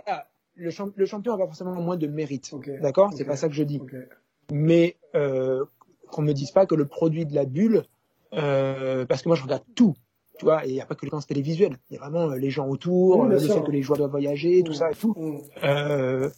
[0.04, 2.52] voilà, le champ- le champion a pas forcément moins de mérite.
[2.80, 3.28] D'accord, c'est Ok.
[3.28, 3.80] pas ça que je dis.
[4.50, 5.64] Mais euh,
[6.12, 7.84] qu'on me dise pas que le produit de la bulle,
[8.34, 9.94] euh, parce que moi je regarde tout,
[10.38, 12.30] tu vois, et il n'y a pas que les séquences télévisuelles, il y a vraiment
[12.30, 13.54] euh, les gens autour, Oui, euh, le sûr.
[13.54, 15.14] fait que les joueurs doivent voyager, tout ça et tout.
[15.64, 16.30] Euh,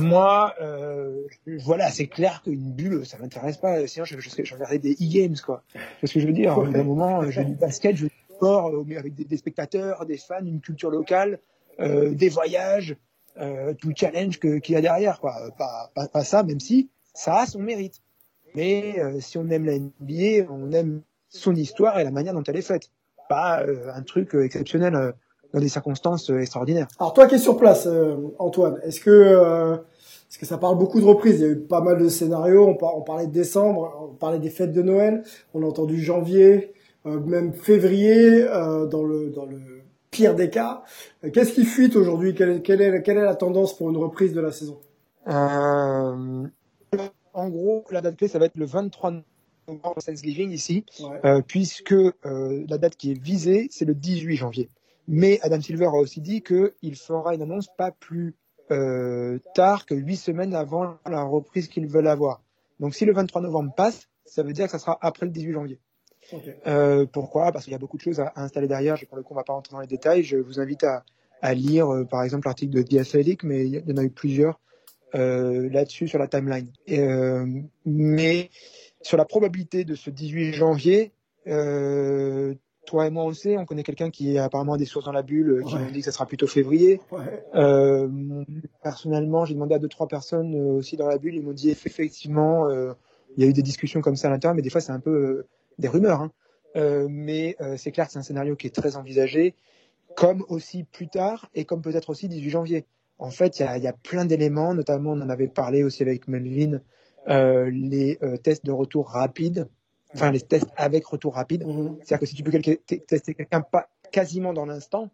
[0.00, 1.22] moi, euh,
[1.58, 3.86] voilà, c'est clair qu'une bulle, ça m'intéresse pas.
[3.86, 5.64] Sinon, je, je, regarderais des e-games, quoi.
[6.00, 6.56] C'est ce que je veux dire?
[6.56, 6.74] Ouais.
[6.76, 10.06] À un moment, je du basket, je veux du sport, mais avec des, des spectateurs,
[10.06, 11.40] des fans, une culture locale,
[11.80, 12.96] euh, des voyages,
[13.38, 15.34] euh, tout le challenge qu'il y a derrière, quoi.
[15.58, 18.00] Pas, pas, pas ça, même si ça a son mérite.
[18.54, 22.42] Mais euh, si on aime la NBA, on aime son histoire et la manière dont
[22.46, 22.88] elle est faite.
[23.28, 25.12] Pas euh, un truc euh, exceptionnel euh,
[25.54, 26.88] dans des circonstances euh, extraordinaires.
[26.98, 29.76] Alors toi qui es sur place, euh, Antoine, est-ce que euh,
[30.28, 31.40] est-ce que ça parle beaucoup de reprises?
[31.40, 32.66] Il y a eu pas mal de scénarios.
[32.66, 35.22] On, par- on parlait de décembre, on parlait des fêtes de Noël,
[35.54, 36.72] on a entendu janvier,
[37.06, 39.58] euh, même février, euh, dans le dans le
[40.10, 40.82] pire des cas.
[41.24, 42.34] Euh, Qu'est-ce qui fuite aujourd'hui?
[42.34, 44.78] Quelle, est- quelle est quelle est la tendance pour une reprise de la saison?
[45.28, 46.44] Euh,
[47.32, 49.12] en gros, la date clé, ça va être le 23
[49.68, 51.20] novembre Thanksgiving ici, Ouais.
[51.24, 54.68] euh, puisque euh, la date qui est visée, c'est le 18 janvier.
[55.08, 58.34] Mais Adam Silver a aussi dit qu'il fera une annonce pas plus
[58.70, 62.42] euh, tard que huit semaines avant la reprise qu'ils veulent avoir.
[62.80, 65.52] Donc si le 23 novembre passe, ça veut dire que ça sera après le 18
[65.52, 65.80] janvier.
[66.66, 67.50] Euh, pourquoi?
[67.52, 68.96] Parce qu'il y a beaucoup de choses à, à installer derrière.
[68.96, 70.22] Je, pour le coup, on va pas rentrer dans les détails.
[70.22, 71.04] Je vous invite à,
[71.42, 74.60] à lire, par exemple, l'article de The Athletic, mais il y en a eu plusieurs
[75.14, 76.68] là-dessus sur la timeline.
[76.86, 77.46] Et, euh,
[77.84, 78.50] mais
[79.02, 81.12] sur la probabilité de ce 18 janvier,
[81.48, 82.54] euh,
[82.86, 85.22] toi et moi on sait, on connaît quelqu'un qui a apparemment des sources dans la
[85.22, 85.80] bulle euh, qui Ouais.
[85.84, 87.00] nous dit que ça sera plutôt février.
[87.10, 87.44] Ouais.
[87.54, 88.08] Euh,
[88.82, 91.70] personnellement, j'ai demandé à deux trois personnes euh, aussi dans la bulle, ils m'ont dit
[91.70, 92.92] effectivement, euh,
[93.36, 95.00] il y a eu des discussions comme ça à l'intérieur, mais des fois c'est un
[95.00, 95.46] peu euh,
[95.78, 96.20] des rumeurs.
[96.20, 96.32] Hein.
[96.76, 99.54] Euh, mais euh, c'est clair que c'est un scénario qui est très envisagé,
[100.16, 102.84] comme aussi plus tard et comme peut-être aussi 18 janvier.
[103.22, 105.84] En fait, il y a, il y a plein d'éléments, notamment on en avait parlé
[105.84, 106.80] aussi avec Melvin,
[107.28, 109.68] euh, les euh, tests de retour rapide,
[110.12, 111.64] enfin les tests avec retour rapide.
[111.64, 111.98] Mhm.
[111.98, 115.08] C'est-à-dire que si tu peux tester quelqu'un pas quasiment dans l'instant,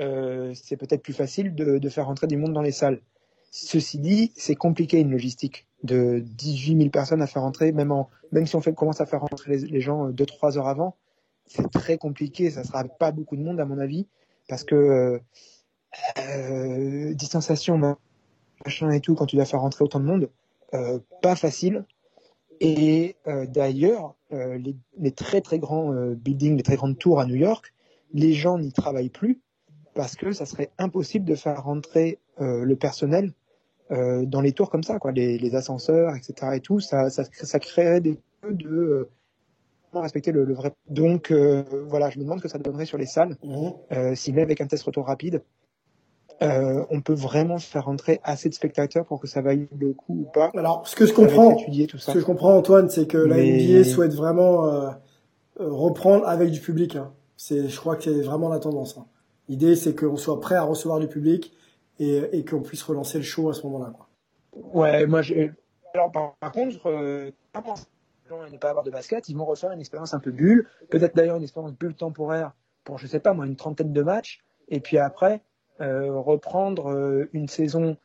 [0.00, 3.00] euh, c'est peut-être plus facile de, de faire rentrer du monde dans les salles.
[3.52, 8.10] Ceci dit, c'est compliqué une logistique de 18 000 personnes à faire rentrer, même, en,
[8.32, 10.96] même si on fait, commence à faire rentrer les, les gens 2-3 heures avant,
[11.46, 12.50] c'est très compliqué.
[12.50, 14.08] Ça sera pas beaucoup de monde à mon avis,
[14.48, 15.20] parce que
[16.18, 17.78] euh, distanciation,
[18.64, 20.30] machin et tout, quand tu dois faire rentrer autant de monde,
[20.74, 21.84] euh, pas facile.
[22.60, 27.26] Et euh, d'ailleurs, euh, les, les très très grands buildings, les très grandes tours à
[27.26, 27.74] New York,
[28.12, 29.40] les gens n'y travaillent plus
[29.94, 33.32] parce que ça serait impossible de faire rentrer le personnel
[33.90, 36.56] dans les tours comme ça, quoi, les, les ascenseurs, etc.
[36.56, 39.08] Et tout, ça, ça, ça créerait des peu de
[39.92, 40.72] respecter le, le vrai.
[40.88, 43.72] Donc euh, voilà, je me demande ce que ça donnerait sur les salles Mhm.
[43.92, 45.42] euh, si même avec un test retour rapide,
[46.44, 50.20] euh, on peut vraiment faire rentrer assez de spectateurs pour que ça vaille le coup
[50.26, 50.50] ou pas.
[50.56, 53.36] Alors, ce que je comprends, étudier tout ce que je comprends, Antoine, c'est que la
[53.36, 54.90] Mais- NBA souhaite vraiment euh,
[55.60, 56.96] euh, reprendre avec du public.
[56.96, 57.12] Hein.
[57.36, 58.96] C'est, je crois que c'est vraiment la tendance.
[58.98, 59.06] hein.
[59.48, 61.52] L'idée, c'est qu'on soit prêt à recevoir du public
[61.98, 63.92] et, et qu'on puisse relancer le show à ce moment-là.
[63.94, 64.08] Quoi.
[64.74, 65.34] Ouais, moi, je...
[65.94, 67.74] alors par, par contre, euh, comment
[68.24, 70.66] les gens ne pas avoir de basket, ils vont refaire une expérience un peu bulle,
[70.90, 72.52] peut-être d'ailleurs une expérience bulle temporaire
[72.84, 75.42] pour, je sais pas moi, une trentaine de matchs, et puis après
[75.80, 77.96] reprendre euh, une saison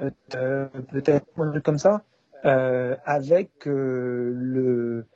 [0.00, 1.26] euh, euh, peut-être
[1.62, 2.02] comme ça,
[2.44, 5.06] euh, avec euh, le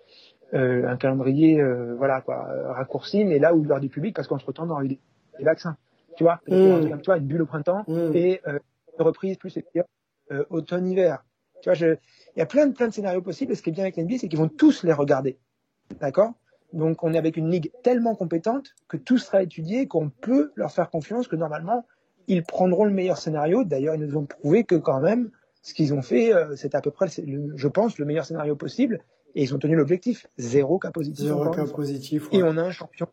[0.54, 3.88] euh, un calendrier euh, voilà quoi euh, raccourci, mais là où il y aura du
[3.88, 5.00] public parce qu'entre temps on aura eu des,
[5.40, 5.76] vaccins,
[6.16, 6.88] tu vois, Mm.
[6.90, 8.10] comme toi, une bulle au printemps Mm.
[8.14, 8.58] et euh,
[8.98, 9.58] une reprise plus
[10.32, 11.24] euh, automne-hiver.
[11.62, 11.86] Tu vois, je...
[12.36, 13.52] il y a plein de, plein de scénarios possibles.
[13.52, 15.38] Et ce qui est bien avec l'NBA, c'est qu'ils vont tous les regarder.
[16.00, 16.32] D'accord?
[16.72, 20.70] Donc, on est avec une ligue tellement compétente que tout sera étudié, qu'on peut leur
[20.70, 21.86] faire confiance, que normalement,
[22.30, 23.64] ils prendront le meilleur scénario.
[23.64, 25.30] D'ailleurs, ils nous ont prouvé que quand même,
[25.62, 28.56] ce qu'ils ont fait, euh, c'est à peu près, le- je pense, le meilleur scénario
[28.56, 29.00] possible.
[29.34, 30.26] Et ils ont tenu l'objectif.
[30.38, 31.24] Zéro cas positif.
[31.26, 32.28] Zéro cas positif.
[32.32, 33.06] Et on a un champion.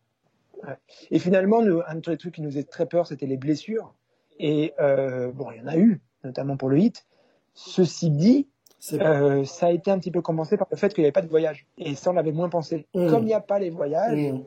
[0.66, 0.74] Ouais.
[1.10, 3.94] Et finalement, nous, un des trucs qui nous faisait très peur, c'était les blessures.
[4.40, 7.06] Et euh, bon, il y en a eu, notamment pour le hit.
[7.54, 8.48] Ceci dit,
[8.94, 11.22] euh, ça a été un petit peu compensé par le fait qu'il n'y avait pas
[11.22, 11.66] de voyage.
[11.76, 12.86] Et ça, on l'avait moins pensé.
[12.94, 13.08] Mmh.
[13.10, 14.42] Comme il n'y a pas les voyages, Mmh.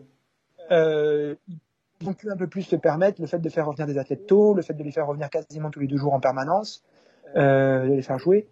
[0.72, 1.36] euh,
[2.08, 4.54] ont pu un peu plus se permettre le fait de faire revenir des athlètes tôt,
[4.54, 6.84] le fait de les faire revenir quasiment tous les deux jours en permanence,
[7.36, 8.48] euh, de les faire jouer.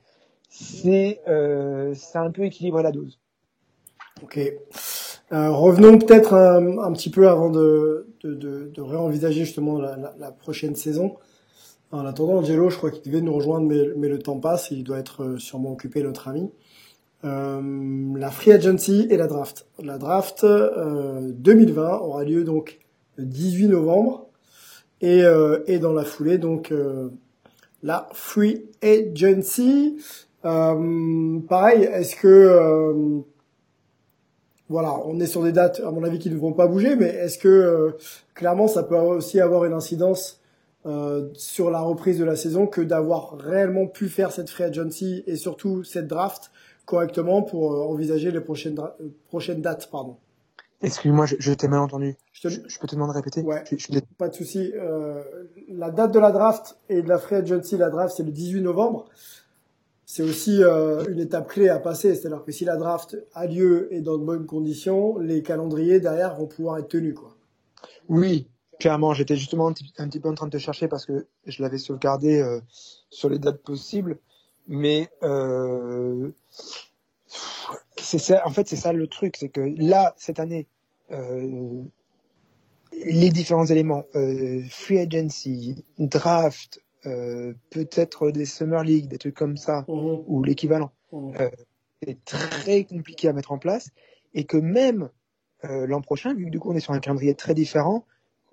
[0.49, 3.19] C'est euh, un peu équilibré la dose.
[4.23, 4.37] Ok.
[5.31, 10.15] Euh, revenons peut-être un, petit peu avant de, de, de, de réenvisager justement la, la,
[10.17, 11.17] la prochaine saison.
[11.91, 14.83] En attendant, Angelo, je crois qu'il devait nous rejoindre, mais, mais le temps passe, il
[14.83, 16.51] doit être euh, sûrement occupé, notre ami.
[17.25, 19.65] Euh, la free agency et la draft.
[19.81, 22.79] La draft euh, 2020 aura lieu donc
[23.19, 24.27] le 18 novembre
[25.01, 27.09] et, euh, et dans la foulée donc euh,
[27.83, 29.97] la free agency.
[30.45, 33.19] Euh, pareil, est-ce que euh,
[34.69, 37.07] voilà, on est sur des dates à mon avis qui ne vont pas bouger, mais
[37.07, 37.95] est-ce que
[38.33, 40.41] clairement ça peut aussi avoir une incidence
[41.33, 45.35] sur la reprise de la saison que d'avoir réellement pu faire cette free agency et
[45.35, 46.51] surtout cette draft
[46.85, 48.79] correctement pour envisager les prochaines,
[49.27, 50.17] prochaines dates, pardon.
[50.81, 52.15] Excuse-moi, je, je t'ai mal entendu.
[52.31, 53.63] Je te- Je, je peux te demander de répéter Ouais.
[53.69, 54.71] Je- Pas de souci.
[54.75, 55.21] Euh,
[55.67, 58.61] la date de la draft et de la free agency, la draft, c'est le 18
[58.61, 59.05] novembre.
[60.05, 62.15] C'est aussi euh, une étape clé à passer.
[62.15, 66.35] C'est-à-dire que si la draft a lieu et dans de bonnes conditions, les calendriers derrière
[66.37, 67.13] vont pouvoir être tenus.
[67.13, 67.35] Quoi.
[68.07, 68.47] Oui,
[68.79, 69.13] clairement.
[69.13, 71.61] J'étais justement un petit, un petit peu en train de te chercher parce que je
[71.61, 72.59] l'avais sauvegardé euh,
[73.09, 74.17] sur les dates possibles.
[74.67, 75.09] Mais
[78.17, 78.41] ça.
[78.45, 80.67] En fait, c'est ça le truc, c'est que là cette année,
[81.11, 81.83] euh,
[82.91, 89.57] les différents éléments, euh, free agency, draft, euh, peut-être des summer league, des trucs comme
[89.57, 90.23] ça, Mhm.
[90.27, 90.91] ou l'équivalent.
[91.13, 91.49] Euh,
[92.03, 93.89] c'est très compliqué à mettre en place
[94.33, 95.09] et que même
[95.63, 98.05] l'an prochain, vu que du coup on est sur un calendrier très différent,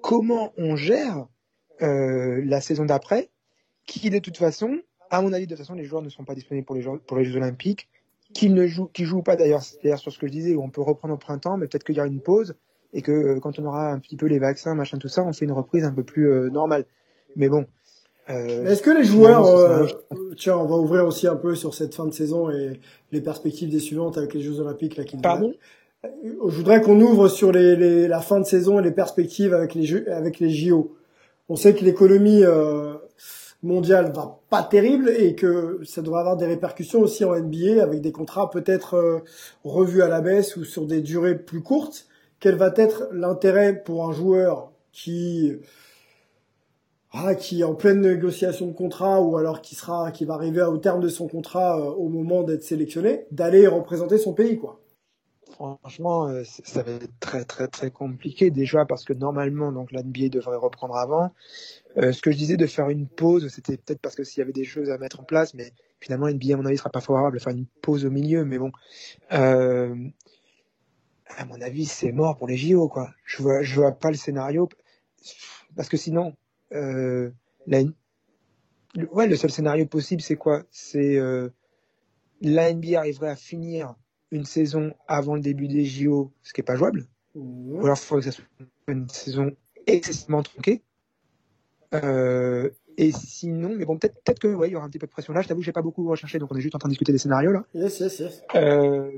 [0.03, 1.29] comment on gère
[1.79, 3.31] la saison d'après,
[3.87, 6.35] qui de toute façon, à mon avis, de toute façon, les joueurs ne seront pas
[6.35, 7.89] disponibles pour les Jeux, pour les Jeux Olympiques,
[8.35, 10.71] qui ne jouent, qui jouent pas d'ailleurs, d'ailleurs sur ce que je disais, où on
[10.71, 12.55] peut reprendre au printemps, mais peut-être qu'il y aura une pause
[12.93, 15.33] et que euh, quand on aura un petit peu les vaccins, machin, tout ça, on
[15.33, 16.85] fait une reprise un peu plus euh, normale.
[17.37, 17.67] Mais bon.
[18.31, 19.87] euh, Est-ce que les joueurs, euh,
[20.37, 22.81] tiens, on va ouvrir aussi un peu sur cette fin de saison et
[23.13, 25.53] les perspectives des suivantes avec les Jeux Olympiques là qui Pardon?
[26.05, 26.09] Euh,
[26.49, 29.75] Je voudrais qu'on ouvre sur les, les- la fin de saison et les perspectives avec
[29.75, 30.97] les Jeux, avec les JO.
[31.49, 32.95] On sait que l'économie euh,
[33.67, 38.01] mondiale va pas terrible et que ça devrait avoir des répercussions aussi en NBA avec
[38.01, 39.19] des contrats peut-être euh,
[39.65, 42.07] revus à la baisse ou sur des durées plus courtes.
[42.41, 45.53] Quel va être l'intérêt pour un joueur qui
[47.13, 50.63] ah, qui est en pleine négociation de contrat ou alors qui sera qui va arriver
[50.63, 54.81] au terme de son contrat euh, au moment d'être sélectionné, d'aller représenter son pays quoi?
[55.57, 60.03] Franchement, euh, ça va être très très très compliqué déjà parce que normalement donc la
[60.03, 61.33] devrait reprendre avant.
[61.97, 64.43] Euh, ce que je disais de faire une pause, c'était peut-être parce que s'il y
[64.43, 67.01] avait des choses à mettre en place, mais finalement NBA à mon avis sera pas
[67.01, 68.45] favorable à faire une pause au milieu.
[68.45, 68.71] Mais bon,
[69.33, 69.97] euh,
[71.29, 73.11] à mon avis c'est mort pour les JO quoi.
[73.25, 74.69] Je vois je vois pas le scénario
[75.75, 76.37] parce que sinon
[76.73, 77.31] euh,
[77.67, 77.81] la,
[79.11, 80.65] ouais le seul scénario possible c'est quoi?
[80.71, 81.49] C'est euh,
[82.43, 83.95] la NBA arriverait à finir
[84.31, 87.07] une saison avant le début des JO, ce qui est pas jouable.
[87.35, 87.77] Mhm.
[87.77, 89.53] Ou alors, il faudrait que ça soit une saison
[89.87, 90.83] excessivement tronquée.
[91.95, 95.07] Euh, et sinon, mais bon, peut-être peut-être que ouais, il y aura un petit peu
[95.07, 95.43] de pression là.
[95.43, 97.19] Je t'avoue, j'ai pas beaucoup recherché, donc on est juste en train de discuter des
[97.19, 97.65] scénarios là.
[97.75, 98.43] Yes, yes, yes.
[98.55, 99.13] Euh,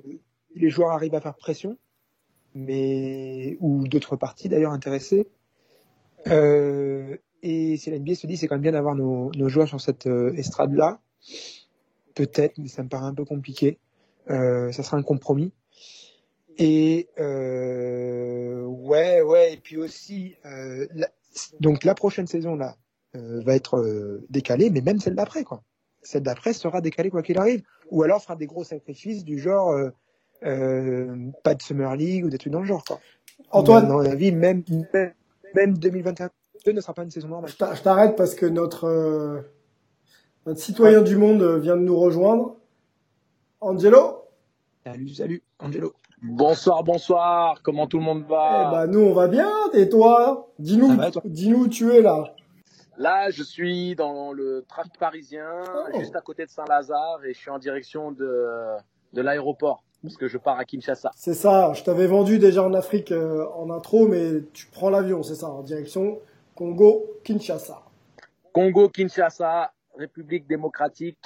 [0.54, 1.78] les joueurs arrivent à faire pression,
[2.54, 5.28] mais ou d'autres parties d'ailleurs intéressées.
[6.26, 9.68] Euh, et si la NBA se dit, c'est quand même bien d'avoir nos, nos joueurs
[9.68, 11.00] sur cette estrade là,
[12.14, 13.78] peut-être, mais ça me paraît un peu compliqué.
[14.30, 15.52] Euh, ça sera un compromis.
[16.58, 21.08] Et euh, ouais, ouais, et puis aussi, euh, la-
[21.60, 22.76] donc la prochaine saison là
[23.14, 25.62] euh, va être euh, décalée, mais même celle d'après quoi.
[26.02, 29.70] Celle d'après sera décalée quoi qu'il arrive, ou alors fera des gros sacrifices du genre
[29.70, 29.90] euh,
[30.44, 31.14] euh,
[31.44, 32.98] pas de Summer League ou des trucs dans le genre quoi.
[33.50, 34.62] Antoine, à mon avis, même
[34.92, 35.12] même,
[35.54, 36.30] même 2021
[36.74, 37.50] ne sera pas une saison normale.
[37.50, 39.40] je t'a- je t'arrête parce que notre euh,
[40.44, 42.56] notre citoyen du monde vient de nous rejoindre.
[43.60, 44.17] Angelo
[44.92, 45.92] Salut, salut, Angelo.
[46.22, 47.60] Bonsoir, bonsoir.
[47.62, 50.48] Comment tout le monde Eh va ben nous on va bien et toi?
[50.58, 50.96] Dis-nous
[51.26, 52.34] dis-nous où tu es là.
[52.96, 55.44] Là, je suis dans le trafic parisien,
[55.92, 55.98] Oh.
[56.00, 58.76] juste à côté de Saint-Lazare, et je suis en direction de,
[59.12, 61.10] de l'aéroport, parce que je pars à Kinshasa.
[61.14, 65.22] C'est ça, je t'avais vendu déjà en Afrique euh, en intro mais tu prends l'avion,
[65.22, 66.18] c'est ça, en direction
[66.54, 67.82] Congo Kinshasa.
[68.54, 71.18] Congo, Kinshasa, République démocratique.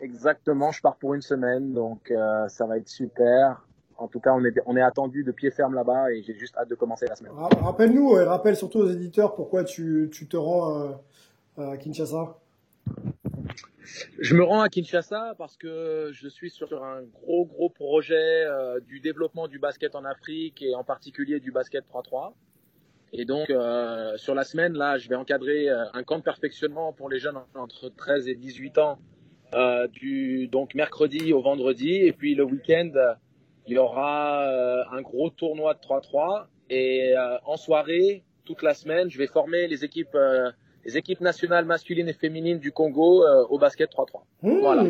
[0.00, 3.64] Exactement, je pars pour une semaine, donc euh, ça va être super.
[3.96, 6.56] En tout cas, on est, on est attendu de pied ferme là-bas, et j'ai juste
[6.56, 7.32] hâte de commencer la semaine.
[7.32, 10.96] Ra- Rappelle-nous et rappelle surtout aux éditeurs pourquoi tu, tu te rends
[11.58, 12.36] euh, à Kinshasa.
[14.20, 18.78] Je me rends à Kinshasa parce que je suis sur un gros gros projet euh,
[18.80, 22.34] du développement du basket en Afrique et en particulier du basket 3-3.
[23.14, 23.48] Et donc
[24.18, 27.88] sur la semaine là, je vais encadrer un camp de perfectionnement pour les jeunes entre
[27.88, 28.98] 13 et 18 ans
[29.92, 32.90] du donc mercredi au vendredi et puis le week-end
[33.66, 39.10] il y aura euh, un gros tournoi de 3-3 et en soirée toute la semaine,
[39.10, 40.16] je vais former les équipes
[40.88, 44.22] les équipes nationales masculines et féminines du Congo euh, au basket 3-3.
[44.42, 44.58] Mmh.
[44.60, 44.84] Voilà.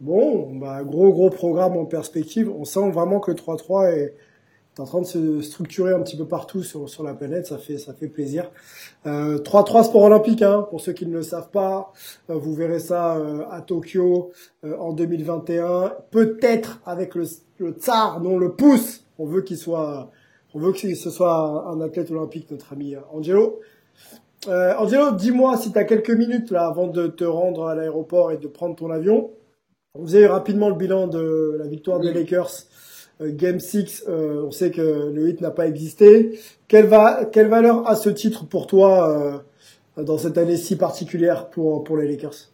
[0.00, 2.50] Bon, bah, gros gros programme en perspective.
[2.50, 4.14] On sent vraiment que le 3-3 est,
[4.78, 7.46] en train de se structurer un petit peu partout sur, sur la planète.
[7.46, 8.50] Ça fait ça fait plaisir.
[9.04, 11.92] 3-3 euh, sport olympique, hein, pour ceux qui ne le savent pas.
[12.30, 14.32] Euh, vous verrez ça euh, à Tokyo
[14.64, 15.94] euh, en 2021.
[16.10, 17.24] Peut-être avec le,
[17.58, 19.04] le tsar, non le pouce.
[19.18, 20.10] On veut qu'il soit,
[20.54, 23.60] on veut que ce soit un athlète olympique, notre ami Angelo.
[24.48, 28.30] Euh, Angelo, dis-moi si tu as quelques minutes là avant de te rendre à l'aéroport
[28.30, 29.30] et de prendre ton avion.
[29.94, 32.50] On faisait rapidement le bilan de la victoire des Lakers.
[33.20, 36.38] Euh, Game 6, euh, on sait que le hit n'a pas existé.
[36.68, 39.42] Quelle, va, quelle valeur a ce titre pour toi
[39.96, 42.50] euh, dans cette année si particulière pour, les Lakers?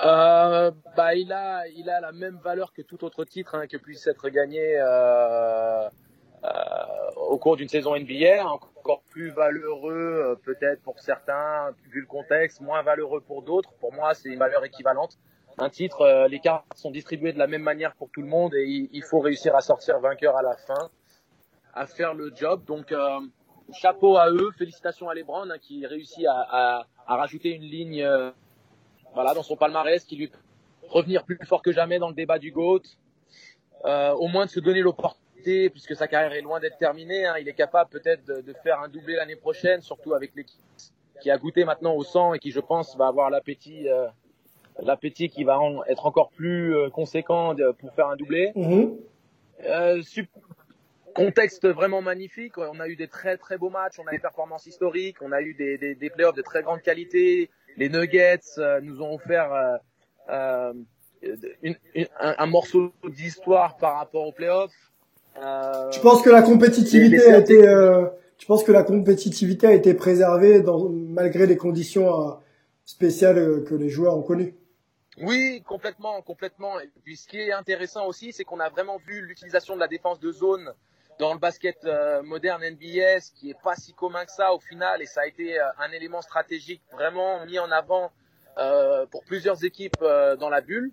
[0.00, 4.06] Bah, il a, il a la même valeur que tout autre titre hein, que puisse
[4.06, 4.80] être gagné
[7.16, 12.82] au cours d'une saison NBA, encore plus valeureux peut-être pour certains, vu le contexte, moins
[12.82, 13.72] valeureux pour d'autres.
[13.80, 15.18] Pour moi, c'est une valeur équivalente.
[15.60, 18.54] Un titre, euh, les cartes sont distribuées de la même manière pour tout le monde
[18.54, 20.88] et il faut réussir à sortir vainqueur à la fin,
[21.74, 22.64] à faire le job.
[22.64, 23.18] Donc, euh,
[23.72, 28.30] chapeau à eux, félicitations à LeBron hein, qui réussit à, rajouter une ligne euh,
[29.14, 30.30] voilà, dans son palmarès qui lui
[30.88, 32.82] revenir plus fort que jamais dans le débat du GOAT.
[33.84, 37.26] Au moins de se donner l'opportunité puisque sa carrière est loin d'être terminée.
[37.26, 37.34] Hein.
[37.40, 40.60] Il est capable peut-être de, faire un doublé l'année prochaine, surtout avec l'équipe
[41.20, 43.88] qui a goûté maintenant au sang et qui, je pense, va avoir l'appétit,
[44.82, 48.52] l'appétit qui va en, être encore plus euh, conséquent de, pour faire un doublé.
[48.54, 48.96] Mm-hmm.
[49.66, 50.02] Euh,
[51.14, 52.58] contexte vraiment magnifique.
[52.58, 55.42] On a eu des très très beaux matchs, on a des performances historiques, on a
[55.42, 57.50] eu des, des, des playoffs de très grande qualité.
[57.76, 59.76] Les Nuggets euh, nous ont offert euh,
[60.30, 60.72] euh,
[61.62, 64.70] une, une, un, un, morceau d'histoire par rapport aux playoffs.
[65.42, 68.06] Euh, tu penses que la compétitivité a été, euh,
[68.36, 72.32] tu penses que la compétitivité a été préservée dans, malgré les conditions euh,
[72.84, 74.54] spéciales que les joueurs ont connues?
[75.20, 76.78] Oui, complètement, complètement.
[76.80, 79.88] Et puis ce qui est intéressant aussi, c'est qu'on a vraiment vu l'utilisation de la
[79.88, 80.72] défense de zone
[81.18, 84.60] dans le basket euh, moderne NBA, ce qui est pas si commun que ça au
[84.60, 88.12] final, et ça a été un élément stratégique vraiment mis en avant
[88.58, 90.92] euh, pour plusieurs équipes euh, dans la bulle.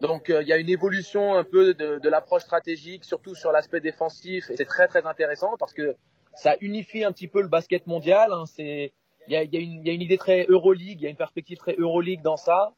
[0.00, 3.80] Donc il y a une évolution un peu de, de l'approche stratégique, surtout sur l'aspect
[3.80, 5.96] défensif, et c'est très très intéressant parce que
[6.34, 8.32] ça unifie un petit peu le basket mondial.
[8.32, 8.44] Hein.
[8.46, 8.92] C'est
[9.26, 11.16] il y a, y, a y a, une idée très Euroleague, il y a une
[11.16, 12.74] perspective très Euroleague dans ça.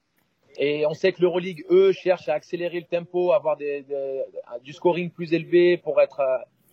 [0.59, 4.23] Et on sait que l'Euroleague, eux, cherche à accélérer le tempo, avoir des, des,
[4.63, 6.23] du scoring plus élevé pour être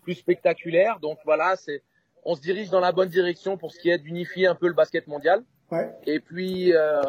[0.04, 1.00] plus spectaculaire.
[1.02, 1.82] Donc voilà, c'est
[2.26, 4.74] on se dirige dans la bonne direction pour ce qui est d'unifier un peu le
[4.74, 5.44] basket mondial.
[5.72, 5.90] Ouais.
[6.06, 7.02] Et puis euh,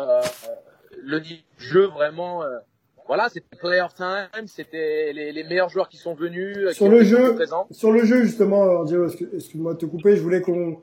[1.02, 1.20] le
[1.58, 2.58] jeu vraiment, euh,
[3.06, 6.56] voilà, c'était player time, c'était les, les, meilleurs joueurs qui sont venus.
[6.56, 7.36] Euh, Sur le jeu,
[7.70, 10.78] sur le jeu justement, excuse-moi de te couper, je voulais qu'on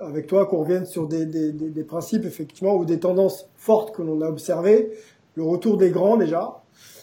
[0.00, 3.94] avec toi qu'on revienne sur des, des, des, des, principes effectivement ou des tendances fortes
[3.94, 4.90] que l'on a observées.
[5.36, 6.62] Le retour des grands déjà,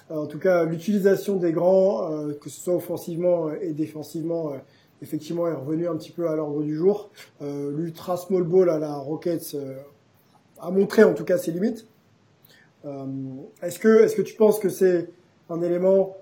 [0.09, 4.57] en tout cas l'utilisation des grands, euh, que ce soit offensivement et défensivement, euh,
[5.01, 7.09] effectivement est revenu un petit peu à l'ordre du jour.
[7.41, 9.55] Euh, L'ultra small ball à la Rockets
[10.59, 11.87] a montré en tout cas ses limites.
[13.61, 15.09] est-ce que est-ce que tu penses que c'est
[15.49, 16.17] un élément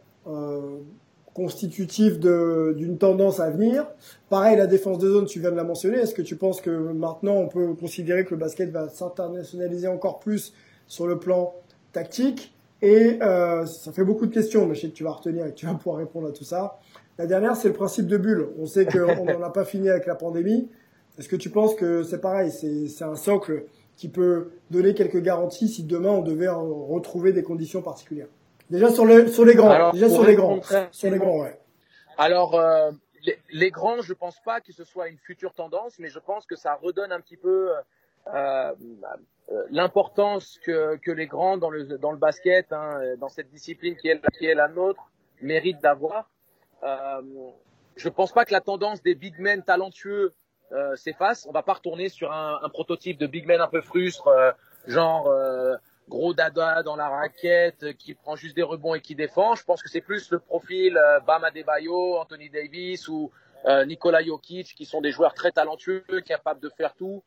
[1.33, 3.87] constitutif d'une tendance à venir?
[4.29, 5.97] Pareil, la défense de zone, tu viens de la mentionner.
[5.97, 10.19] Est-ce que tu penses que maintenant on peut considérer que le basket va s'internationaliser encore
[10.19, 10.53] plus
[10.87, 11.53] sur le plan
[11.91, 15.45] tactique Et euh, ça fait beaucoup de questions, mais je sais que tu vas retenir
[15.45, 16.79] et que tu vas pouvoir répondre à tout ça.
[17.17, 18.49] La dernière, c'est le principe de bulle.
[18.57, 20.69] On sait qu'on n'en a pas fini avec la pandémie.
[21.17, 22.51] Est-ce que tu penses que c'est pareil?
[22.51, 23.65] C'est un socle
[23.97, 28.29] qui peut donner quelques garanties si demain on devait retrouver des conditions particulières?
[28.69, 29.71] Déjà sur, le, sur les grands.
[29.71, 30.61] Alors, Déjà sur les grands.
[30.91, 31.59] Sur les grands, ouais.
[32.17, 32.91] Alors, euh,
[33.23, 36.45] les, les, grands, je pense pas que ce soit une future tendance, mais je pense
[36.45, 37.81] que ça redonne un petit peu euh,
[39.69, 45.09] l'importance que, les grands dans le, basket, hein, dans cette discipline qui est, la nôtre,
[45.41, 46.29] méritent d'avoir.
[46.83, 47.21] Euh,
[47.95, 50.33] je pense pas que la tendance des big men talentueux
[50.71, 51.45] euh, s'efface.
[51.47, 54.51] On va pas retourner sur un, prototype de big men un peu frustre, euh,
[54.87, 55.75] genre euh,
[56.07, 59.55] gros dada dans la raquette, qui prend juste des rebonds et qui défend.
[59.55, 63.31] Je pense que c'est plus le profil euh, Bam Adebayo, Anthony Davis ou
[63.65, 67.23] euh, Nikola Jokic, qui sont des joueurs très talentueux, capables de faire tout.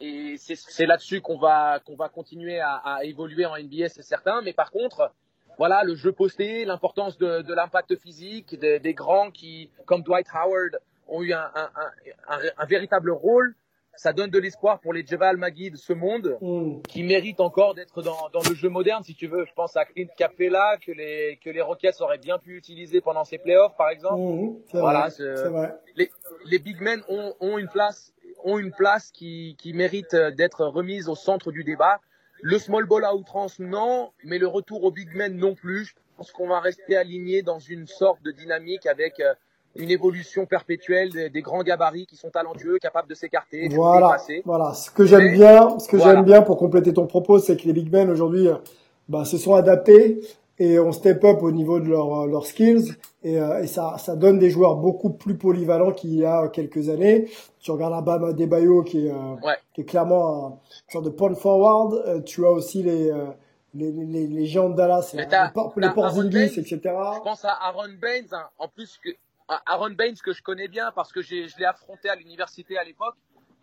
[0.00, 4.42] Et c'est là-dessus qu'on va qu'on va continuer à, à, évoluer en NBA, c'est certain.
[4.42, 5.12] Mais par contre,
[5.58, 10.28] voilà, le jeu posté, l'importance de, de l'impact physique, des, des, grands qui, comme Dwight
[10.32, 10.78] Howard,
[11.08, 11.70] ont eu un, un,
[12.28, 13.54] un, un véritable rôle.
[13.96, 16.82] Ça donne de l'espoir pour les Jebal Magui de ce monde, Mm.
[16.82, 19.44] qui méritent encore d'être dans, dans le jeu moderne, si tu veux.
[19.44, 23.24] Je pense à Clint Capella, que les, que les Rockets auraient bien pu utiliser pendant
[23.24, 24.20] ces playoffs, par exemple.
[24.70, 25.08] C'est Voilà,
[25.50, 25.74] vrai.
[25.96, 26.08] les,
[26.44, 28.14] les big men ont, ont une place
[28.44, 32.00] ont une place qui, qui mérite d'être remise au centre du débat.
[32.42, 35.86] Le small ball à outrance, non, mais le retour au big men non plus.
[35.86, 39.34] Je pense qu'on va rester aligné dans une sorte de dynamique avec euh,
[39.76, 44.06] une évolution perpétuelle des, des grands gabarits qui sont talentueux, capables de s'écarter, de Voilà,
[44.08, 44.42] dépasser.
[44.44, 44.72] voilà.
[44.74, 46.14] Ce que j'aime bien, ce que voilà.
[46.14, 48.54] j'aime bien pour compléter ton propos, c'est que les big men aujourd'hui, euh,
[49.08, 50.20] bah, se sont adaptés
[50.58, 54.16] et ont step up au niveau de leurs leurs skills et, euh, et ça, ça
[54.16, 57.28] donne des joueurs beaucoup plus polyvalents qu'il y a quelques années.
[57.60, 59.54] Tu regardes un Bam Adebayo qui est, euh, Ouais.
[59.74, 60.58] qui est clairement un
[60.92, 61.94] sorte de point forward.
[62.06, 63.26] Euh, tu as aussi les, euh,
[63.74, 66.80] les, les, les géants de Dallas, Mais les, Por- les Porzingis, etc.
[66.84, 69.10] Je pense à Aaron Baines, hein, en plus que
[69.66, 73.14] Aaron Baines que je connais bien parce que je l'ai affronté à l'université à l'époque.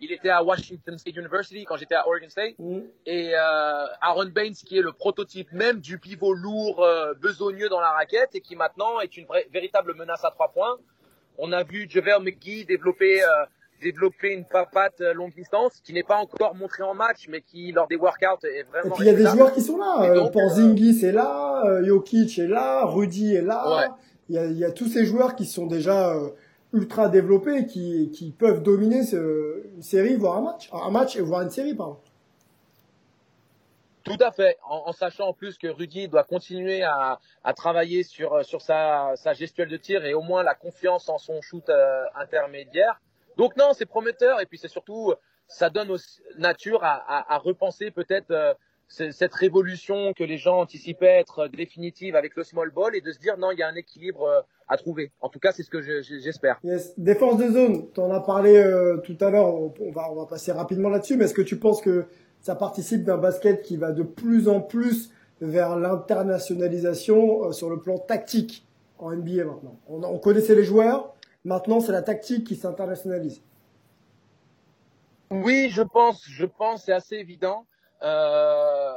[0.01, 2.55] Il était à Washington State University quand j'étais à Oregon State.
[2.59, 2.79] Mm.
[3.05, 7.79] Et euh, Aaron Baines, qui est le prototype même du pivot lourd, euh, besogneux dans
[7.79, 10.77] la raquette, et qui maintenant est une vraie, véritable menace à trois points.
[11.37, 13.27] On a vu JaVale McGee développer, euh,
[13.81, 17.71] développer une papate euh, longue distance, qui n'est pas encore montré en match, mais qui,
[17.71, 20.05] lors des workouts, est Et vraiment puis il y a des joueurs qui sont là.
[20.05, 23.77] Et Euh, donc, Porzingis est là, euh, Jokic est là, Rudy est là.
[23.77, 23.87] Ouais.
[24.27, 26.29] Il y, a, il y a tous ces joueurs qui sont déjà euh,
[26.76, 30.69] ultra développés qui, qui peuvent dominer une série, voire un match.
[30.71, 31.97] Un match et voire une série, pardon.
[34.03, 38.45] Tout à fait, en, sachant en plus que Rudy doit continuer à, à travailler sur,
[38.45, 42.03] sur sa, sa gestuelle de tir et au moins la confiance en son shoot euh,
[42.13, 43.01] intermédiaire.
[43.38, 45.15] Donc non, c'est prometteur et puis c'est surtout,
[45.47, 45.97] ça donne
[46.38, 48.53] nature à, à, repenser peut-être euh,
[48.88, 53.19] cette révolution que les gens anticipaient être définitive avec le small ball et de se
[53.19, 55.11] dire non, il y a un équilibre euh, à trouver.
[55.21, 56.59] En tout cas, c'est ce que je- je- j'espère.
[56.63, 56.93] Yes.
[56.97, 60.15] Défense de zone, tu en as parlé euh, tout à l'heure, on, on va, on
[60.15, 62.05] va passer rapidement là-dessus, mais est-ce que tu penses que
[62.41, 65.11] ça participe d'un basket qui va de plus en plus
[65.41, 68.65] vers l'internationalisation euh, sur le plan tactique
[68.99, 69.79] en NBA maintenant?
[69.88, 71.13] On, on connaissait les joueurs,
[71.43, 73.41] maintenant c'est la tactique qui s'internationalise.
[75.31, 77.65] Oui, je pense, je pense, c'est assez évident.
[78.01, 78.93] Euh,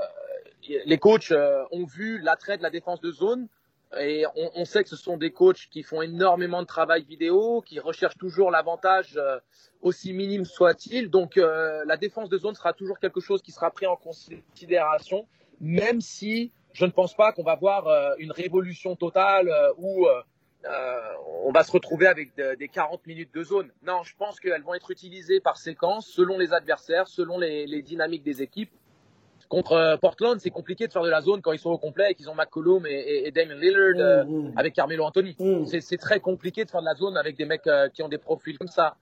[0.84, 3.48] les coachs euh, ont vu l'attrait de la défense de zone
[3.98, 7.62] et on, on sait que ce sont des coachs qui font énormément de travail vidéo,
[7.62, 9.38] qui recherchent toujours l'avantage euh,
[9.80, 11.08] aussi minime soit-il.
[11.10, 15.26] Donc euh, la défense de zone sera toujours quelque chose qui sera pris en considération,
[15.60, 20.06] même si je ne pense pas qu'on va voir euh, une révolution totale euh, où
[21.44, 23.70] on va se retrouver avec de- des 40 minutes de zone.
[23.82, 27.80] Non, je pense qu'elles vont être utilisées par séquence, selon les adversaires, selon les, les
[27.80, 28.72] dynamiques des équipes.
[29.48, 32.10] Contre euh, Portland, c'est compliqué de faire de la zone quand ils sont au complet
[32.10, 34.58] et qu'ils ont McCollum et, et, et Damon Lillard euh, Mmh, mmh.
[34.58, 35.34] avec Carmelo Anthony.
[35.38, 35.64] Mmh.
[35.66, 38.18] C'est- très compliqué de faire de la zone avec des mecs euh, qui ont des
[38.18, 38.96] profils comme ça.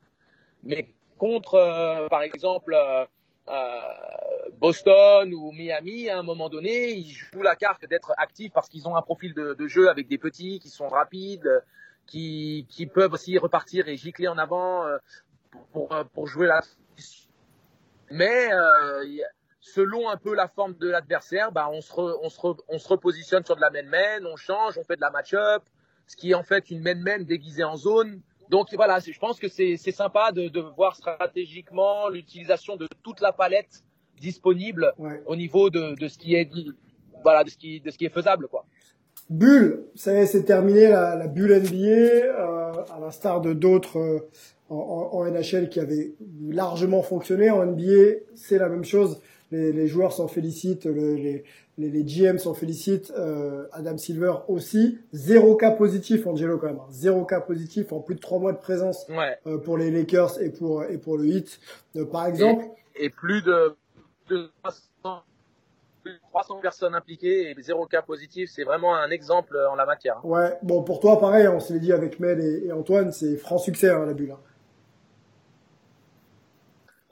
[0.63, 0.89] Mais
[1.19, 3.05] contre, euh, par exemple, euh,
[3.49, 3.81] euh,
[4.59, 8.87] Boston ou Miami, à un moment donné, ils jouent la carte d'être actifs parce qu'ils
[8.87, 11.61] ont un profil de, de jeu avec des petits qui sont rapides, euh,
[12.07, 14.97] qui, qui peuvent aussi repartir et gicler en avant euh,
[15.73, 16.61] pour, jouer la.
[18.11, 19.29] Mais euh, y a-
[19.75, 22.79] selon un peu la forme de l'adversaire, bah, on, se re- on, se re- on
[22.79, 25.63] se repositionne sur de la man-man, on change, on fait de la match-up,
[26.07, 28.21] ce qui est en fait une man-man déguisée en zone.
[28.49, 33.21] Donc voilà, je pense que c'est c'est sympa de, de voir stratégiquement l'utilisation de toute
[33.21, 33.83] la palette
[34.21, 35.21] disponible Ouais.
[35.27, 36.73] au niveau de, de ce qui est dit,
[37.25, 38.65] voilà, de ce qui, de ce qui est faisable, quoi.
[39.29, 43.99] Bulle, ça y est, c'est terminé la, la bulle NBA, euh, à l'instar de d'autres
[43.99, 44.29] euh,
[44.71, 46.13] en, en- en NHL qui avaient
[46.49, 47.51] largement fonctionné.
[47.51, 49.21] En NBA, c'est la même chose.
[49.53, 51.45] Les, les joueurs s'en félicitent, le- les,
[51.79, 54.99] les, les GM s'en félicitent, euh, Adam Silver aussi.
[55.13, 56.79] Zéro cas positif, Angelo quand même.
[56.81, 56.89] hein.
[56.91, 59.39] Zéro cas positif en plus de trois mois de présence Ouais.
[59.47, 61.61] euh, pour les Lakers et pour et pour le Heat,
[61.97, 62.65] Euh, par exemple.
[62.97, 63.77] Et plus de,
[64.31, 65.23] de 300,
[66.03, 69.87] plus de 300 personnes impliquées et zéro cas positif, c'est vraiment un exemple en la
[69.87, 70.17] matière.
[70.19, 70.29] hein.
[70.29, 73.37] Ouais, bon pour toi pareil, on se l'est dit avec Mel et, et Antoine, c'est
[73.37, 74.33] franc succès hein, la bulle.
[74.33, 74.41] hein.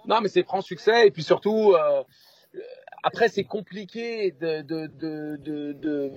[0.07, 2.03] Non, mais c'est franc succès et puis surtout, euh,
[3.03, 6.13] après c'est compliqué de, de, de, de,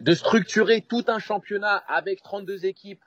[0.00, 3.02] de, structurer tout un championnat avec 32 équipes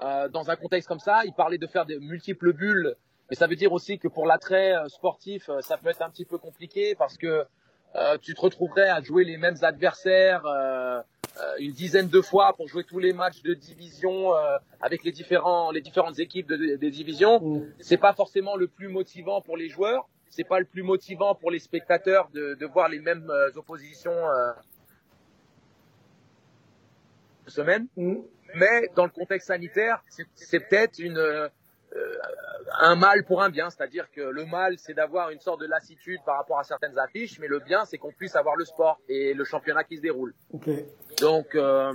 [0.00, 1.24] euh, dans un contexte comme ça.
[1.24, 2.94] Il parlait de faire de multiples bulles,
[3.30, 6.10] mais ça veut dire aussi que pour l'attrait euh, sportif, euh, ça peut être un
[6.10, 7.46] petit peu compliqué parce que
[7.96, 11.02] euh, tu te retrouverais à jouer les mêmes adversaires euh, euh,
[11.58, 15.70] une dizaine de fois pour jouer tous les matchs de division euh, avec les différents
[15.70, 17.72] les différentes équipes de- des divisions Mm.
[17.80, 20.08] c'est pas forcément le plus motivant pour les joueurs.
[20.30, 24.12] c'est pas le plus motivant pour les spectateurs de, de voir les mêmes euh, oppositions
[24.12, 24.52] euh,
[27.46, 27.86] semaine.
[27.96, 28.16] Mm.
[28.54, 31.48] Mais dans le contexte sanitaire, c'est- c'est peut-être une euh,
[32.80, 36.20] un mal pour un bien, c'est-à-dire que le mal, c'est d'avoir une sorte de lassitude
[36.24, 39.34] par rapport à certaines affiches, mais le bien, c'est qu'on puisse avoir le sport et
[39.34, 40.34] le championnat qui se déroule.
[41.20, 41.92] Donc, euh,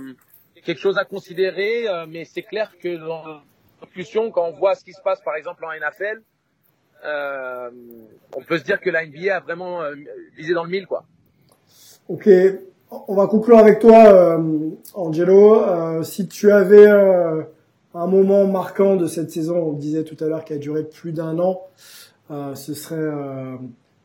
[0.64, 3.42] quelque chose à considérer, euh, mais c'est clair que dans la
[3.84, 6.22] discussion, quand on voit ce qui se passe, par exemple, en NFL,
[7.04, 7.70] euh,
[8.36, 9.94] on peut se dire que la NBA a vraiment euh,
[10.36, 11.04] visé dans le mille, quoi.
[12.08, 12.28] Ok,
[12.90, 15.62] on va conclure avec toi, euh, Angelo.
[15.62, 17.42] Euh, si tu avais euh,
[17.94, 21.12] un moment marquant de cette saison, on disait tout à l'heure qu'elle a duré plus
[21.12, 21.62] d'un an,
[22.30, 23.56] euh, ce serait, euh,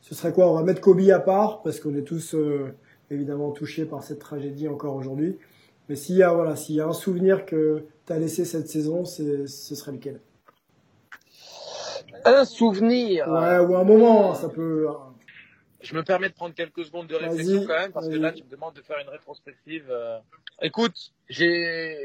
[0.01, 0.51] ce serait quoi?
[0.51, 2.73] On va mettre Kobe à part parce qu'on est tous euh,
[3.09, 5.38] évidemment touchés par cette tragédie encore aujourd'hui.
[5.89, 8.67] Mais s'il y a voilà, s'il y a un souvenir que tu as laissé cette
[8.67, 10.19] saison, c'est, ce serait lequel?
[12.25, 13.27] Un souvenir.
[13.29, 14.88] Ouais, ou un moment, hein, ça peut.
[15.79, 18.43] Je me permets de prendre quelques secondes de réflexion quand même, parce que là, tu
[18.43, 19.85] me demandes de faire une rétrospective.
[19.89, 20.17] euh.
[20.61, 21.95] Écoute, j'ai,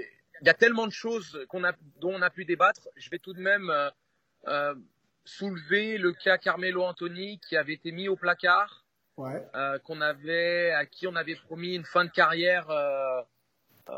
[0.47, 2.89] y a tellement de choses qu'on a, dont on a pu débattre.
[2.97, 3.91] Je vais tout de même euh,
[4.49, 4.75] euh,
[5.25, 8.85] soulever le cas Carmelo Anthony qui avait été mis au placard,
[9.19, 9.45] Ouais.
[9.55, 13.21] euh, qu'on avait, à qui on avait promis une fin de carrière, euh,
[13.91, 13.93] euh,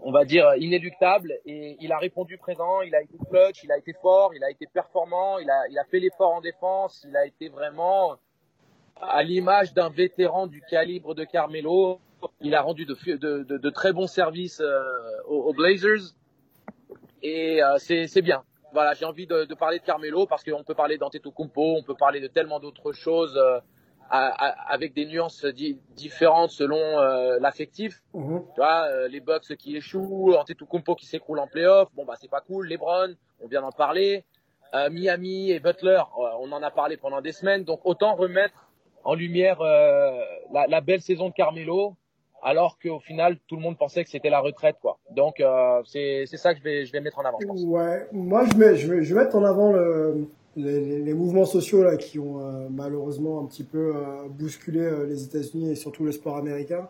[0.00, 2.80] on va dire inéluctable, et il a répondu présent.
[2.80, 5.78] Il a été clutch, il a été fort, il a été performant, il a, il
[5.78, 8.16] a fait l'effort en défense, il a été vraiment
[9.00, 12.00] à l'image d'un vétéran du calibre de Carmelo.
[12.40, 14.80] Il a rendu de, de, de, de très bons services euh,
[15.28, 16.14] aux, aux Blazers
[17.22, 18.42] et euh, c'est bien.
[18.72, 22.20] Voilà, j'ai envie de, parler de Carmelo parce qu'on peut parler d'Antetokounmpo, on peut parler
[22.20, 23.60] de tellement d'autres choses euh,
[24.10, 28.02] avec des nuances di- différentes selon euh, l'affectif.
[28.12, 28.42] Mhm.
[28.54, 32.30] Tu vois, euh, les Bucks qui échouent, Antetokounmpo qui s'écroule en playoff, bon bah c'est
[32.30, 32.68] pas cool.
[32.68, 34.24] LeBron, on vient d'en parler.
[34.74, 37.64] Euh, Miami et Butler, on en a parlé pendant des semaines.
[37.64, 38.68] Donc autant remettre
[39.04, 41.94] en lumière la, la belle saison de Carmelo,
[42.42, 44.98] alors qu'au final tout le monde pensait que c'était la retraite quoi.
[45.10, 47.38] Donc euh, c'est ça que je vais je vais mettre en avant.
[47.38, 51.44] Ouais, moi je, mets, je, vais, je vais mettre en avant le, les, les- mouvements
[51.44, 55.74] sociaux là qui ont euh, malheureusement un petit peu euh, bousculé euh, les États-Unis et
[55.74, 56.88] surtout le sport américain.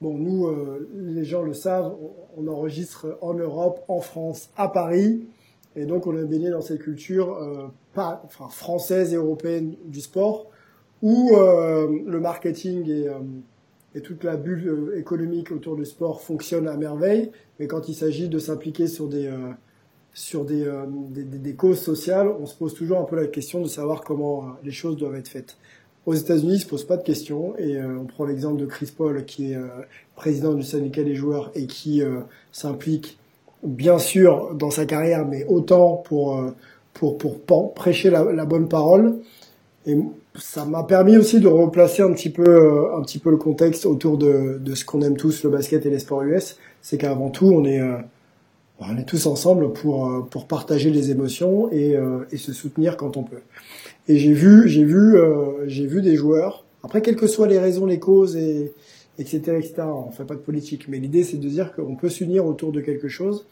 [0.00, 1.92] Bon, nous, euh, les gens le savent,
[2.36, 5.26] on, enregistre en Europe, en France, à Paris,
[5.74, 10.00] et donc on est baigné dans cette culture euh, pas, enfin, française et européenne du
[10.00, 10.46] sport,
[11.02, 13.14] où le marketing et, euh,
[13.94, 17.94] et toute la bulle euh, économique autour du sport fonctionne à merveille, mais quand il
[17.94, 19.50] s'agit de s'impliquer sur des euh,
[20.14, 23.68] sur euh, des, des- causes sociales, on se pose toujours un peu la question de
[23.68, 25.56] savoir comment les choses doivent être faites.
[26.06, 29.24] Aux États-Unis, ils se posent pas de questions et on prend l'exemple de Chris Paul
[29.26, 29.58] qui est
[30.16, 32.02] président du syndicat des joueurs et qui
[32.50, 33.18] s'implique
[33.62, 36.42] bien sûr dans sa carrière, mais autant pour
[36.94, 39.18] pour pour prêcher la, bonne parole.
[40.40, 43.86] Ça m'a permis aussi de replacer un petit peu euh, un petit peu le contexte
[43.86, 46.56] autour de de ce qu'on aime tous, le basket et les sports US.
[46.82, 47.96] C'est qu'avant tout, on est euh,
[48.80, 51.96] on est tous ensemble pour euh, pour partager les émotions et
[52.32, 53.40] et se soutenir quand on peut.
[54.08, 55.16] Et j'ai vu j'ai vu
[55.66, 56.64] j'ai vu des joueurs.
[56.84, 58.72] Après, quelles que soient les raisons, les causes et
[59.18, 59.74] etc etc.
[59.82, 62.80] On fait pas de politique, mais l'idée c'est de dire qu'on peut s'unir autour de
[62.80, 63.46] quelque chose,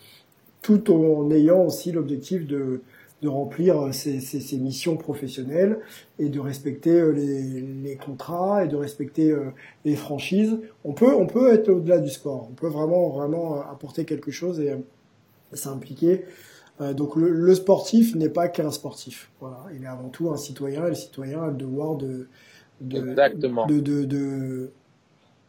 [0.62, 2.80] tout en ayant aussi l'objectif de
[3.23, 5.79] de remplir ses, ses, ses missions professionnelles
[6.19, 9.47] et de respecter euh, les, les contrats et de respecter euh,
[9.85, 10.59] les franchises.
[10.85, 12.49] On peut on peut être au-delà du sport.
[12.51, 14.75] On peut vraiment vraiment apporter quelque chose et
[15.53, 16.25] s'impliquer.
[16.83, 19.31] Euh, donc le, le sportif n'est pas qu'un sportif.
[19.41, 22.29] Voilà, il est avant tout un citoyen et le citoyen a le devoir de
[22.83, 23.67] de Exactement.
[23.67, 24.71] de de, de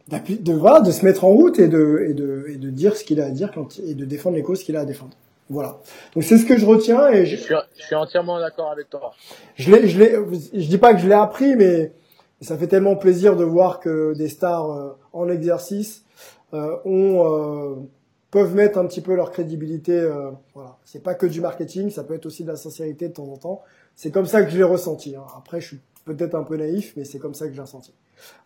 [0.08, 3.20] de, de se mettre en route et de, et de, et de dire ce qu'il
[3.20, 5.14] a à dire quand, et de défendre les causes qu'il a à défendre.
[5.50, 5.78] Voilà.
[6.14, 8.90] Donc c'est ce que je retiens et Je je, suis, je suis entièrement d'accord avec
[8.90, 9.12] toi.
[9.56, 10.12] je l'ai, je l'ai,
[10.52, 11.92] je dis pas que je l'ai appris, mais
[12.40, 16.04] ça fait tellement plaisir de voir que des stars euh, en exercice
[16.54, 17.74] euh, ont euh,
[18.30, 19.92] peuvent mettre un petit peu leur crédibilité.
[19.98, 23.14] Euh, voilà, c'est pas que du marketing, ça peut être aussi de la sincérité de
[23.14, 23.62] temps en temps.
[23.94, 25.16] C'est comme ça que je l'ai ressenti.
[25.16, 25.24] hein.
[25.36, 27.92] Après, je suis peut-être un peu naïf, mais c'est comme ça que je l'ai ressenti.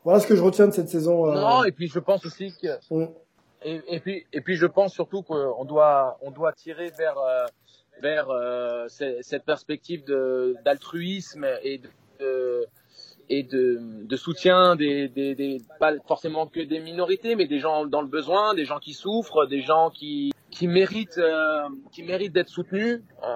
[0.05, 1.27] Voilà ce que je retiens de cette saison.
[1.27, 3.11] euh, Non, et puis je pense aussi que on-
[3.65, 7.45] et, puis et puis je pense surtout qu'on doit on doit tirer vers euh,
[8.01, 10.05] vers euh, ce- cette perspective
[10.65, 11.81] d'altruisme et
[12.21, 12.67] de,
[13.29, 17.87] et de, de soutien des, des, des pas forcément que des minorités mais des gens
[17.87, 22.33] dans le besoin des gens qui souffrent des gens qui qui méritent euh, qui méritent
[22.35, 23.01] d'être soutenus.
[23.23, 23.27] Euh,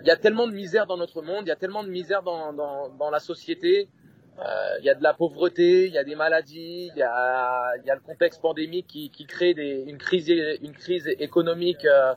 [0.00, 2.22] il y a tellement de misère dans notre monde il y a tellement de misère
[2.22, 3.88] dans dans, dans la société
[4.78, 7.90] il y a de la pauvreté, il y a des maladies, il y a, y
[7.90, 12.14] a le contexte pandémique qui, qui crée des, une crise, une crise économique euh,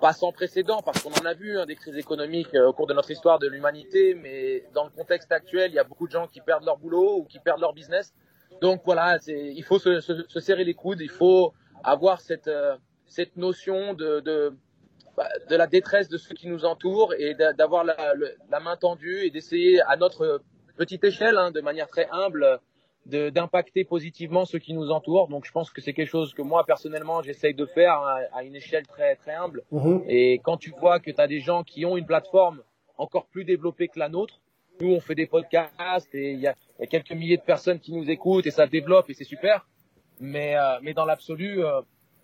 [0.00, 2.86] pas sans précédent parce qu'on en a vu hein, des crises économiques euh, au cours
[2.86, 6.12] de notre histoire de l'humanité, mais dans le contexte actuel, il y a beaucoup de
[6.12, 8.12] gens qui perdent leur boulot ou qui perdent leur business.
[8.60, 11.52] Donc voilà, il faut se, se, se, serrer les coudes, il faut
[11.84, 12.76] avoir cette, euh,
[13.06, 14.52] cette notion de, de,
[15.16, 19.30] bah, de, la détresse de ceux qui nous entourent et d'avoir la, main tendue et
[19.30, 20.42] d'essayer à notre
[20.80, 22.58] petite échelle, hein, de manière très humble,
[23.04, 25.28] d'impacter positivement ceux qui nous entourent.
[25.28, 27.96] Donc je pense que c'est quelque chose que moi personnellement j'essaye de faire
[28.32, 29.62] à, une échelle très très humble.
[29.72, 30.04] Mhm.
[30.08, 32.62] Et quand tu vois que tu as des gens qui ont une plateforme
[32.96, 34.40] encore plus développée que la nôtre,
[34.80, 36.54] nous on fait des podcasts et il y a,
[36.86, 39.66] quelques milliers de personnes qui nous écoutent et ça développe et c'est super.
[40.18, 41.80] Mais euh, mais dans l'absolu, euh,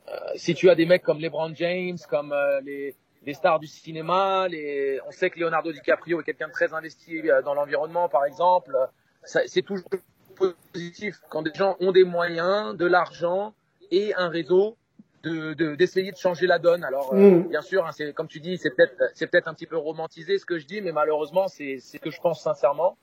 [0.09, 2.35] euh, si tu as des mecs comme LeBron James, comme
[2.65, 2.95] les
[3.27, 5.01] les stars du cinéma, les...
[5.07, 8.77] on sait que Leonardo DiCaprio est quelqu'un de très investi dans l'environnement par exemple.
[9.25, 9.89] C'est toujours
[10.37, 13.53] positif quand des gens ont des moyens, de l'argent
[13.91, 14.77] et un réseau
[15.25, 16.85] de d'essayer de, changer la donne.
[16.85, 17.49] Alors euh, mm.
[17.49, 20.39] bien sûr, hein, c'est comme tu dis, c'est peut-être c'est peut-être un petit peu romantisé
[20.39, 22.97] ce que je dis, mais malheureusement c'est c'est ce que je pense sincèrement.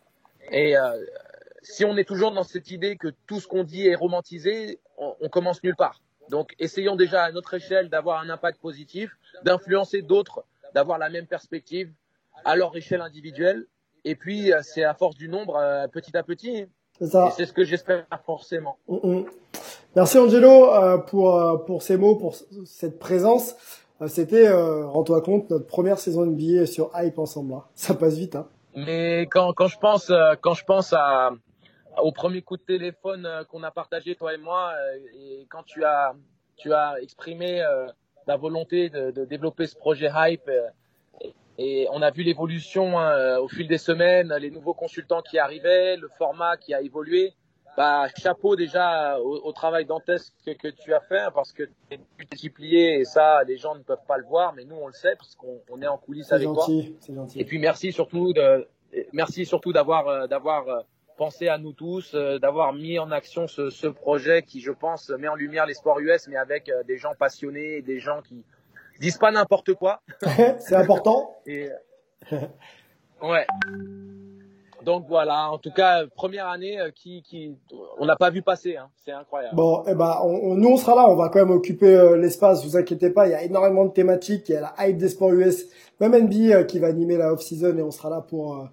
[0.51, 1.03] Et euh,
[1.61, 5.15] si on est toujours dans cette idée que tout ce qu'on dit est romantisé, on,
[5.19, 6.01] on, commence nulle part.
[6.30, 9.11] Donc essayons déjà à notre échelle d'avoir un impact positif,
[9.43, 10.43] d'influencer d'autres,
[10.74, 11.91] d'avoir la même perspective
[12.45, 13.65] à leur échelle individuelle.
[14.05, 16.67] Et puis euh, c'est à force du nombre, petit à petit.
[16.99, 18.78] C'est ce que j'espère forcément.
[18.88, 19.26] Mm, mm.
[19.95, 23.55] Merci Angelo euh, pour euh, pour ces mots, pour cette présence.
[24.01, 27.53] Euh, c'était, rends-toi compte, notre première saison NBA sur Hype ensemble.
[27.53, 27.63] Hein.
[27.76, 28.36] Ça passe vite.
[28.36, 28.47] Hein.
[28.76, 30.11] Mais quand quand je pense
[30.41, 31.32] quand je pense à
[31.97, 34.73] au premier coup de téléphone qu'on a partagé toi et moi
[35.13, 36.13] et quand tu as
[36.55, 37.63] tu as exprimé
[38.27, 40.49] la volonté de, de développer ce projet Hype
[41.57, 45.37] et on a vu l'évolution hein, euh, au fil des semaines, les nouveaux consultants qui
[45.37, 47.33] arrivaient, le format qui a évolué.
[47.75, 52.99] Bah, chapeau déjà au, travail dantesque que, tu as fait, parce que tu es multiplié
[52.99, 55.35] et ça, les gens ne peuvent pas le voir, mais nous on le sait parce
[55.35, 57.15] qu'on est en coulisses avec gentil, toi.
[57.15, 57.39] Gentil.
[57.39, 58.67] Et puis merci surtout de,
[59.11, 63.70] merci surtout d'avoir euh, d'avoir euh, pensé à nous tous, d'avoir mis en action ce,
[63.70, 67.14] ce, projet qui, je pense, met en lumière les sports US, mais avec des gens
[67.18, 68.43] passionnés, des gens qui
[68.99, 70.01] disent pas n'importe quoi.
[70.59, 71.36] c'est important.
[71.45, 71.70] Et,
[73.22, 73.45] ouais.
[74.84, 77.55] Donc voilà, en tout cas, première année euh, qui, qui
[77.97, 78.89] on n'a pas vu passer, hein.
[79.05, 79.55] c'est incroyable.
[79.55, 82.66] Bon, eh ben, on, nous on sera là, on va quand même occuper euh, l'espace,
[82.66, 85.09] vous inquiétez pas, il y a énormément de thématiques, il y a la hype des
[85.09, 85.68] sports US,
[86.01, 88.68] même NBA euh, qui va animer la off-season et on sera là pour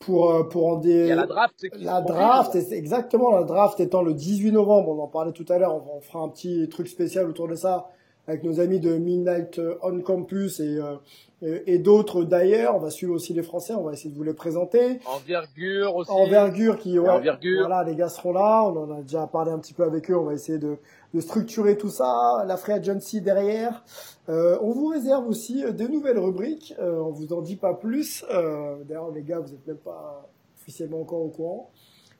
[0.00, 0.90] pour pour en des.
[0.90, 1.66] Il y a la draft.
[1.78, 5.74] La draft, exactement, la draft étant le 18 novembre, on en parlait tout à l'heure,
[5.74, 7.90] on, on fera un petit truc spécial autour de ça
[8.26, 10.96] avec nos amis de Midnight on Campus et, euh,
[11.42, 12.76] et, d'autres d'ailleurs.
[12.76, 15.00] On va suivre aussi les Français, on va essayer de vous les présenter.
[15.06, 16.10] Envergure aussi.
[16.10, 17.66] Envergure qui, ouais, Envergure.
[17.66, 18.62] voilà, les gars seront là.
[18.64, 20.16] On en a déjà parlé un petit peu avec eux.
[20.16, 20.76] On va essayer de,
[21.14, 22.44] de structurer tout ça.
[22.46, 23.84] La Free Agency derrière.
[24.28, 26.74] Euh, on vous réserve aussi euh, des nouvelles rubriques.
[26.78, 28.24] Euh, on vous en dit pas plus.
[28.30, 30.28] Euh, D'ailleurs, les gars, vous êtes même pas
[30.60, 31.70] officiellement encore au courant.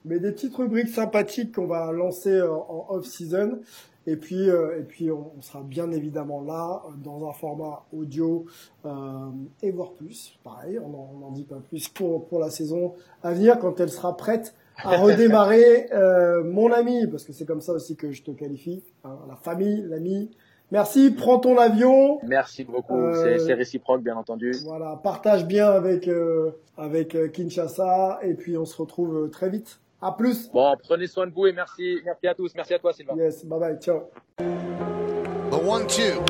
[0.07, 3.59] Mais des petites rubriques sympathiques qu'on va lancer en off-season.
[4.07, 8.46] Et puis, euh, et puis on, sera bien évidemment là euh, dans un format audio
[8.86, 8.90] euh,
[9.62, 10.38] et voir plus.
[10.42, 14.16] Pareil, on n'en dit pas plus pour, pour la saison à venir quand elle sera
[14.16, 15.92] prête à redémarrer.
[15.92, 19.36] euh, mon ami, parce que c'est comme ça aussi que je te qualifie, hein, la
[19.36, 20.30] famille, l'ami.
[20.72, 22.20] Merci, prends ton avion.
[22.22, 24.53] Merci beaucoup, euh, c'est réciproque bien entendu.
[24.64, 26.09] Voilà, partage bien avec
[26.78, 29.80] avec Kinshasa et puis on se retrouve très vite.
[30.03, 30.48] À plus.
[30.48, 32.01] Bon, prenez soin de vous et merci.
[32.05, 32.53] Merci à tous.
[32.55, 33.14] Merci à toi, Sylvain.
[33.16, 33.78] Yes, bye bye.
[33.78, 34.11] Ciao.
[34.38, 36.24] The one two.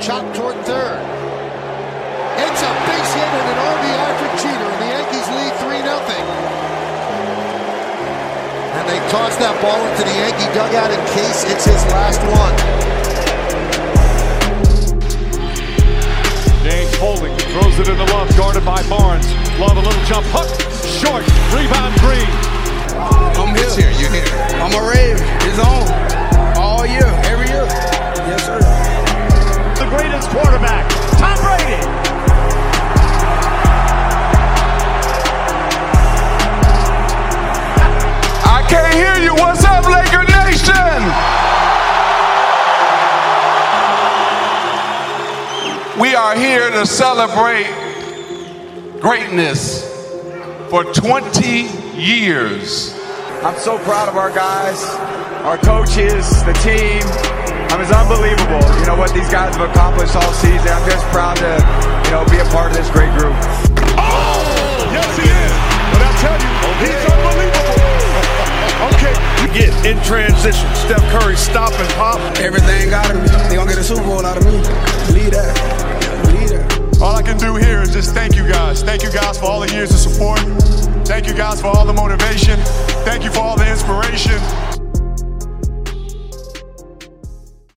[0.00, 0.98] Chop toward third.
[2.38, 5.94] It's a base hit and an RBI for Cheater, and the Yankees lead 3 0.
[8.76, 12.54] And they toss that ball into the Yankee dugout in case it's his last one.
[16.66, 19.26] James holding, throws it in the love, guarded by Barnes.
[19.58, 20.50] Love a little jump hook,
[21.00, 21.22] short,
[21.54, 22.55] rebound Green.
[23.36, 23.64] I'm here.
[23.66, 23.90] It's here.
[24.00, 24.24] You're here.
[24.60, 25.18] I'm a rave.
[25.46, 25.86] It's on.
[26.56, 27.06] All year.
[27.26, 27.66] Every year.
[28.26, 28.58] Yes, sir.
[29.78, 30.88] The greatest quarterback,
[31.18, 31.82] Tom Brady.
[38.48, 39.34] I can't hear you.
[39.34, 41.02] What's up, Laker Nation?
[46.00, 47.66] We are here to celebrate
[49.00, 49.84] greatness
[50.68, 52.94] for 20 years.
[53.42, 54.84] I'm so proud of our guys,
[55.44, 57.02] our coaches, the team.
[57.72, 60.68] I mean, it's unbelievable, you know, what these guys have accomplished all season.
[60.68, 61.56] I'm just proud to,
[62.06, 63.34] you know, be a part of this great group.
[63.96, 64.38] Oh,
[64.92, 65.54] yes, he is.
[65.92, 66.52] But I tell you,
[66.84, 67.76] he's unbelievable.
[68.96, 70.68] okay, you get into transition.
[70.86, 72.20] Steph Curry stop and pop.
[72.38, 73.28] Everything out of me.
[73.48, 74.60] They gonna get a Super Bowl out of me.
[75.08, 75.52] Believe that.
[76.24, 76.75] Believe that.
[77.00, 78.82] All I can do here is just thank you guys.
[78.82, 80.40] Thank you guys for all the years of support.
[81.06, 82.58] Thank you guys for all the motivation.
[83.04, 84.75] Thank you for all the inspiration.